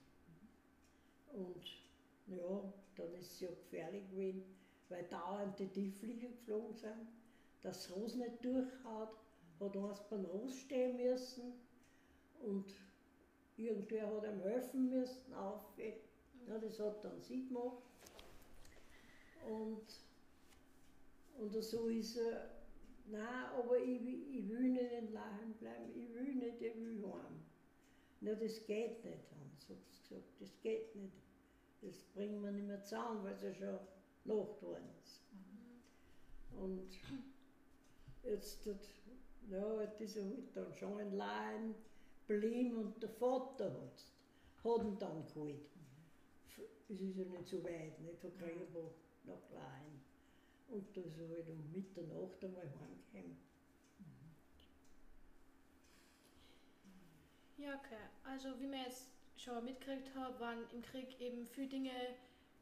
Und 1.33 1.63
ja, 2.27 2.73
dann 2.95 3.13
ist 3.15 3.33
es 3.33 3.39
ja 3.41 3.49
gefährlich 3.49 4.07
gewesen, 4.09 4.43
weil 4.89 5.03
dauernd 5.05 5.59
die 5.59 5.67
Tiefflieger 5.67 6.29
geflogen 6.29 6.73
sind, 6.75 7.07
dass 7.61 7.87
das 7.87 7.95
Ros 7.95 8.15
nicht 8.15 8.43
durchhaut, 8.43 9.09
hat 9.59 9.77
eins 9.77 10.01
beim 10.09 10.25
Ros 10.25 10.55
stehen 10.55 10.97
müssen 10.97 11.53
und 12.41 12.65
irgendwer 13.57 14.07
hat 14.09 14.23
ihm 14.25 14.41
helfen 14.41 14.89
müssen, 14.89 15.33
auf. 15.33 15.61
Ja, 16.47 16.59
das 16.59 16.79
hat 16.79 17.03
dann 17.03 17.21
sie 17.21 17.47
gemacht. 17.47 17.81
Und, 19.47 19.81
und 21.39 21.63
so 21.63 21.87
ist 21.87 22.17
er, 22.17 22.49
nein, 23.05 23.45
aber 23.57 23.77
ich, 23.77 24.03
will- 24.03 24.27
ich 24.35 24.49
will 24.49 24.69
nicht 24.69 24.91
in 24.91 25.13
Lachen 25.13 25.53
bleiben, 25.59 25.89
ich 25.95 26.13
will 26.13 26.35
nicht, 26.35 26.61
ich 26.61 26.75
will 26.75 27.01
heim. 27.03 27.43
Na, 28.23 28.33
das 28.35 28.65
geht 28.65 29.03
nicht, 29.03 29.31
Hans, 29.31 29.69
hat 29.69 29.77
sie 29.89 30.01
gesagt, 30.01 30.39
das 30.39 30.61
geht 30.61 30.95
nicht. 30.95 31.13
Das 31.81 32.03
bringen 32.13 32.41
wir 32.41 32.51
nicht 32.51 32.67
mehr 32.67 32.81
zusammen, 32.81 33.23
weil 33.23 33.33
es 33.35 33.41
ja 33.41 33.53
schon 33.53 33.79
Nacht 34.23 34.59
geworden 34.59 34.89
ist. 35.03 35.21
Und 36.57 36.87
jetzt, 38.23 38.65
hat- 38.65 38.89
ja, 39.49 39.81
ist 39.81 40.15
er 40.15 40.23
halt 40.23 40.55
dann 40.55 40.73
schon 40.73 40.99
in 40.99 41.11
Laien 41.17 41.75
geblieben 42.27 42.77
und 42.77 43.01
der 43.03 43.09
Vater 43.09 43.73
hat 43.73 44.05
hat 44.63 44.81
ihn 44.85 44.97
dann 44.97 45.25
geholt. 45.27 45.59
F- 46.47 46.61
Es 46.87 47.01
ist 47.01 47.17
ja 47.17 47.25
nicht 47.25 47.47
so 47.49 47.61
weit, 47.65 47.99
nicht 47.99 48.17
von 48.21 48.31
Kriegerbach 48.37 48.93
nach 49.25 49.49
Laien. 49.51 49.99
Und 50.69 50.95
da 50.95 51.01
ist 51.01 51.17
er 51.19 51.27
halt 51.27 51.49
um 51.49 51.71
Mitternacht 51.73 52.41
einmal 52.41 52.63
heimgekommen. 52.79 53.35
Ja, 57.57 57.75
okay. 57.75 58.01
Also 58.23 58.49
wie 58.59 58.69
wir 58.69 58.81
jetzt 58.81 59.07
schon 59.37 59.63
mitgekriegt 59.63 60.13
habe, 60.15 60.39
waren 60.39 60.59
im 60.71 60.81
Krieg 60.81 61.19
eben 61.19 61.45
viele 61.47 61.67
Dinge 61.67 61.91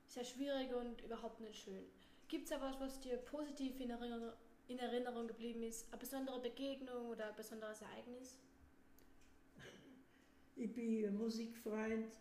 sehr 0.06 0.26
schwierig 0.26 0.74
und 0.74 1.02
überhaupt 1.02 1.40
nicht 1.40 1.64
schön. 1.64 1.86
Gibt 2.28 2.46
es 2.46 2.52
aber 2.52 2.72
was, 2.72 2.80
was 2.80 3.00
dir 3.02 3.18
positiv 3.18 3.80
in 3.80 3.90
Erinnerung, 3.90 4.34
in 4.68 4.80
Erinnerung 4.80 5.28
geblieben 5.28 5.64
ist? 5.64 5.88
Eine 5.92 6.00
besondere 6.00 6.40
Begegnung 6.40 7.10
oder 7.10 7.30
ein 7.30 7.36
besonderes 7.36 7.82
Ereignis? 7.82 8.38
Ich 10.58 10.74
bin 10.74 11.06
ein 11.06 11.18
Musikfreund 11.18 12.12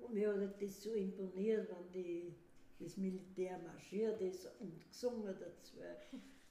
und 0.00 0.12
mir 0.12 0.28
hat 0.28 0.60
das 0.60 0.82
so 0.82 0.92
imponiert, 0.92 1.68
wenn 1.70 1.92
die, 1.92 2.34
das 2.80 2.96
Militär 2.96 3.58
marschiert 3.58 4.20
ist 4.20 4.48
und 4.58 4.86
gesungen 4.88 5.34
dazu. 5.38 5.76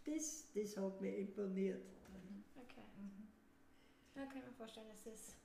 Das, 0.05 0.51
das 0.53 0.77
hat 0.77 1.01
mir 1.01 1.15
imponiert. 1.17 1.83
Okay. 2.55 2.81
Ja, 4.15 4.25
kann 4.25 4.38
ich 4.38 4.45
mir 4.45 4.53
vorstellen, 4.53 4.88
dass 4.88 5.03
das 5.03 5.35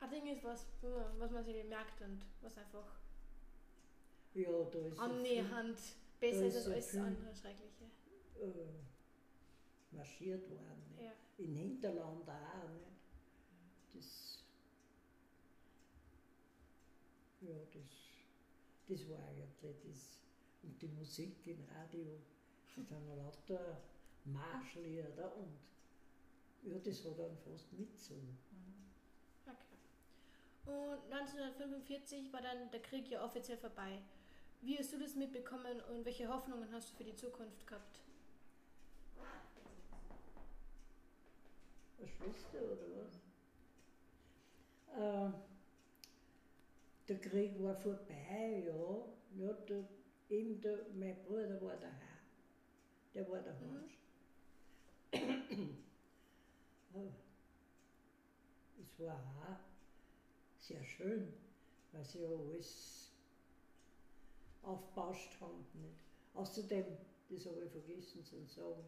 ein 0.00 0.10
Ding 0.10 0.26
ist, 0.28 0.44
was, 0.44 0.66
was 1.18 1.30
man 1.30 1.44
sich 1.44 1.64
merkt 1.64 2.00
und 2.02 2.20
was 2.40 2.56
einfach 2.58 2.98
Ja, 4.34 4.64
da 4.64 4.78
ist 4.86 4.98
annähernd 4.98 5.78
besser 6.20 6.40
da 6.40 6.46
ist 6.46 6.56
als 6.56 6.66
alles 6.66 6.96
andere 6.96 7.34
Schreckliche. 7.34 7.84
äh, 8.40 9.94
marschiert 9.96 10.48
worden. 10.50 10.82
Nicht? 10.96 11.02
Ja. 11.04 11.12
In 11.38 11.54
Hinterland 11.54 12.28
auch. 12.28 12.68
Nicht? 12.68 12.86
Das, 13.94 14.44
ja, 17.40 17.56
das, 17.72 17.88
das 18.88 19.08
war 19.08 19.18
eigentlich 19.28 19.76
das. 19.84 20.20
Und 20.62 20.80
die 20.82 20.88
Musik 20.88 21.46
im 21.46 21.64
Radio, 21.64 22.20
das 22.64 22.74
sind 22.74 22.90
lauter 23.16 23.80
Marschlieder 24.24 25.34
und 25.36 25.58
ja, 26.64 26.78
das 26.78 27.04
hat 27.04 27.18
dann 27.18 27.36
fast 27.38 27.72
mitgezogen. 27.72 28.36
Okay. 29.46 29.78
Und 30.68 31.10
1945 31.10 32.30
war 32.30 32.42
dann 32.42 32.70
der 32.70 32.82
Krieg 32.82 33.10
ja 33.10 33.24
offiziell 33.24 33.56
vorbei. 33.56 34.02
Wie 34.60 34.76
hast 34.78 34.92
du 34.92 34.98
das 34.98 35.14
mitbekommen 35.14 35.80
und 35.88 36.04
welche 36.04 36.28
Hoffnungen 36.28 36.70
hast 36.72 36.90
du 36.90 36.96
für 36.96 37.04
die 37.04 37.16
Zukunft 37.16 37.66
gehabt? 37.66 38.00
Schwester 42.06 42.58
oder 42.62 42.86
was? 42.96 43.14
Äh, 44.94 45.32
der 47.08 47.18
Krieg 47.18 47.62
war 47.62 47.74
vorbei, 47.74 48.64
ja. 48.66 49.46
ja 49.46 49.52
der, 49.68 49.84
eben 50.28 50.60
der, 50.60 50.86
mein 50.94 51.16
Bruder 51.24 51.60
war 51.62 51.76
daheim. 51.76 52.18
Der 53.14 53.28
war 53.30 53.40
daheim. 53.40 53.88
Ja. 55.12 55.20
Es 58.80 58.98
war 59.04 59.14
auch 59.14 59.67
sehr 60.68 60.84
schön, 60.84 61.32
weil 61.92 62.04
sie 62.04 62.20
ja 62.20 62.28
alles 62.28 63.10
aufgebauscht 64.62 65.40
haben. 65.40 65.64
Nicht? 65.74 65.96
Außerdem, 66.34 66.84
das 67.30 67.46
habe 67.46 67.64
ich 67.64 67.70
vergessen 67.70 68.24
zu 68.24 68.44
sagen, 68.44 68.84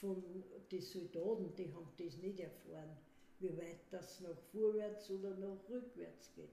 von 0.00 0.42
den 0.70 0.80
Soldaten, 0.80 1.54
die 1.56 1.72
haben 1.74 1.88
das 1.98 2.16
nicht 2.18 2.40
erfahren, 2.40 2.96
wie 3.40 3.56
weit 3.56 3.80
das 3.90 4.20
nach 4.20 4.36
vorwärts 4.52 5.10
oder 5.10 5.34
nach 5.34 5.68
rückwärts 5.68 6.32
geht. 6.34 6.48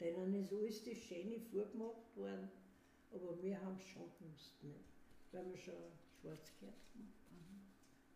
Denen 0.00 0.34
ist 0.34 0.52
alles 0.52 0.82
das 0.82 0.96
Schöne 0.96 1.38
vorgemacht 1.40 2.16
worden, 2.16 2.48
aber 3.12 3.40
wir 3.42 3.60
haben 3.60 3.76
es 3.76 3.84
schon 3.84 4.08
gewusst, 4.18 4.62
nicht? 4.62 4.80
weil 5.30 5.48
wir 5.50 5.56
schon 5.56 5.74
schwarz 6.20 6.50
gehört 6.58 6.74
haben. 6.94 7.12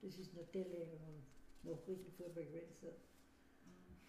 Das 0.01 0.19
ist 0.19 0.35
natürlich 0.35 0.89
ein 0.89 1.23
Nachrichten 1.63 2.11
vorher 2.17 2.45
gewesen. 2.45 2.97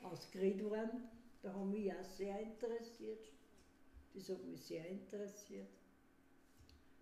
Ausgeredet 0.02 0.64
worden, 0.70 1.08
da 1.42 1.54
haben 1.54 1.72
mich 1.72 1.92
auch 1.94 2.04
sehr 2.04 2.40
interessiert. 2.40 3.32
Das 4.14 4.30
hat 4.30 4.44
mich 4.46 4.62
sehr 4.64 4.86
interessiert. 4.88 5.68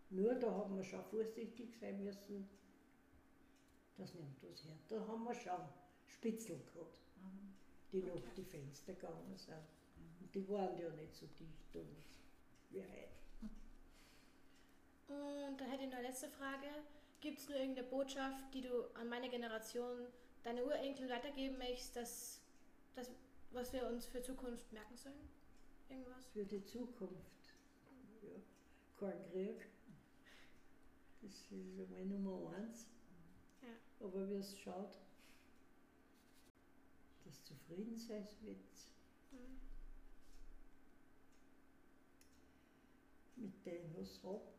Nur 0.10 0.36
da 0.36 0.52
haben 0.52 0.76
wir 0.76 0.84
schon 0.84 1.04
vorsichtig 1.06 1.76
sein 1.80 2.04
müssen, 2.04 2.48
dass 3.98 4.14
nicht 4.14 4.44
was 4.44 4.64
hört. 4.66 4.80
Da 4.90 5.08
haben 5.08 5.24
wir 5.24 5.34
schon 5.34 5.62
Spitzel 6.08 6.60
gehabt, 6.74 7.00
die 7.92 8.02
Okay. 8.04 8.12
nach 8.14 8.34
die 8.34 8.44
Fenster 8.44 8.94
gegangen 8.94 9.36
sind. 9.36 9.56
Und 10.20 10.34
die 10.36 10.48
waren 10.50 10.78
ja 10.78 10.90
nicht 10.92 11.16
so 11.16 11.26
dicht 11.40 11.74
damals 11.74 12.20
wie 12.70 12.82
heute. 12.82 13.16
Und 15.08 15.58
dann 15.60 15.70
hätte 15.70 15.84
ich 15.84 15.90
noch 15.90 15.98
eine 15.98 16.08
letzte 16.08 16.30
Frage. 16.30 16.68
Gibt 17.22 17.40
es 17.40 17.48
nur 17.50 17.58
irgendeine 17.58 17.88
Botschaft, 17.88 18.54
die 18.54 18.62
du 18.62 18.84
an 18.96 19.08
meine 19.10 19.30
Generation, 19.30 20.08
deine 20.44 20.64
Urenkel 20.66 21.10
weitergeben 21.10 21.58
möchtest, 21.58 21.96
dass, 21.96 22.42
dass, 22.96 23.12
was 23.52 23.74
wir 23.74 23.86
uns 23.88 24.06
für 24.06 24.22
Zukunft 24.22 24.72
merken 24.72 24.96
sollen? 24.98 25.30
Irgendwas? 25.90 26.26
Für 26.34 26.46
die 26.46 26.64
Zukunft. 26.66 27.54
Ja, 28.22 28.40
kein 28.98 29.22
Krieg. 29.32 29.68
Das 31.22 31.32
ist 31.32 31.52
einmal 31.52 32.06
Nummer 32.06 32.54
eins. 32.56 32.88
Ja. 33.62 34.06
Aber 34.06 34.30
wie 34.30 34.36
es 34.36 34.58
schaut, 34.60 34.98
das 37.26 37.44
Zufriedensein 37.44 38.28
wird 38.42 38.58
Mhm. 39.32 39.60
mit 43.36 43.66
dem, 43.66 43.96
was 43.96 44.24
habt. 44.24 44.55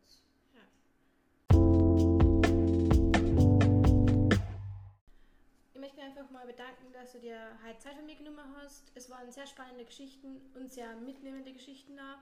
Ich 5.77 5.83
möchte 5.83 5.97
mich 5.97 6.07
einfach 6.07 6.31
mal 6.31 6.47
bedanken, 6.47 6.91
dass 6.95 7.13
du 7.13 7.19
dir 7.19 7.39
heute 7.63 7.79
Zeit 7.81 7.97
für 7.97 8.03
mich 8.03 8.17
genommen 8.17 8.57
hast. 8.57 8.91
Es 8.95 9.11
waren 9.11 9.31
sehr 9.31 9.47
spannende 9.47 9.85
Geschichten 9.85 10.41
und 10.55 10.73
sehr 10.73 10.97
mitnehmende 10.97 11.53
Geschichten 11.53 11.99
da. 11.99 12.15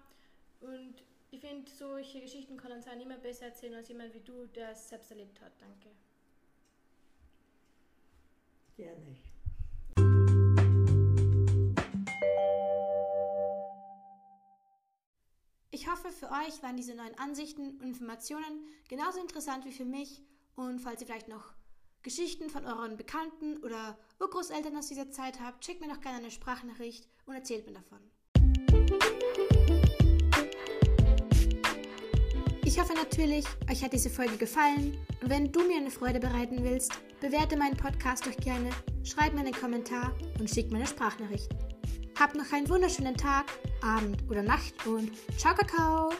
Und 0.60 1.04
ich 1.30 1.40
finde, 1.40 1.70
solche 1.70 2.20
Geschichten 2.20 2.56
kann 2.56 2.72
uns 2.72 2.88
auch 2.88 2.96
niemand 2.96 3.22
besser 3.22 3.46
erzählen 3.46 3.74
als 3.74 3.86
jemand 3.86 4.12
wie 4.12 4.18
du, 4.18 4.46
der 4.46 4.72
es 4.72 4.88
selbst 4.88 5.08
erlebt 5.12 5.40
hat. 5.40 5.52
Danke. 5.60 5.88
Gerne. 8.76 9.16
Ich 15.70 15.88
hoffe, 15.88 16.10
für 16.10 16.26
euch 16.26 16.60
waren 16.64 16.76
diese 16.76 16.96
neuen 16.96 17.16
Ansichten 17.20 17.78
und 17.78 17.82
Informationen 17.82 18.66
genauso 18.88 19.20
interessant 19.20 19.64
wie 19.64 19.70
für 19.70 19.84
mich. 19.84 20.22
Und 20.56 20.80
falls 20.80 21.00
ihr 21.00 21.06
vielleicht 21.06 21.28
noch 21.28 21.54
Geschichten 22.04 22.50
von 22.50 22.66
euren 22.66 22.98
Bekannten 22.98 23.56
oder 23.64 23.98
Urgroßeltern 24.20 24.76
aus 24.76 24.88
dieser 24.88 25.10
Zeit 25.10 25.40
habt, 25.40 25.64
schickt 25.64 25.80
mir 25.80 25.88
doch 25.88 26.02
gerne 26.02 26.18
eine 26.18 26.30
Sprachnachricht 26.30 27.08
und 27.24 27.34
erzählt 27.34 27.66
mir 27.66 27.72
davon. 27.72 27.98
Ich 32.62 32.78
hoffe 32.78 32.92
natürlich, 32.92 33.46
euch 33.70 33.82
hat 33.82 33.94
diese 33.94 34.10
Folge 34.10 34.36
gefallen 34.36 34.98
und 35.22 35.30
wenn 35.30 35.50
du 35.50 35.66
mir 35.66 35.78
eine 35.78 35.90
Freude 35.90 36.20
bereiten 36.20 36.62
willst, 36.62 36.92
bewerte 37.20 37.56
meinen 37.56 37.76
Podcast 37.76 38.26
doch 38.26 38.36
gerne, 38.36 38.68
schreib 39.02 39.32
mir 39.32 39.40
einen 39.40 39.54
Kommentar 39.54 40.14
und 40.38 40.50
schick 40.50 40.70
mir 40.70 40.76
eine 40.76 40.86
Sprachnachricht. 40.86 41.50
Habt 42.20 42.36
noch 42.36 42.52
einen 42.52 42.68
wunderschönen 42.68 43.16
Tag, 43.16 43.46
Abend 43.82 44.22
oder 44.28 44.42
Nacht 44.42 44.74
und 44.86 45.10
ciao 45.38 45.54
Kakao! 45.54 46.10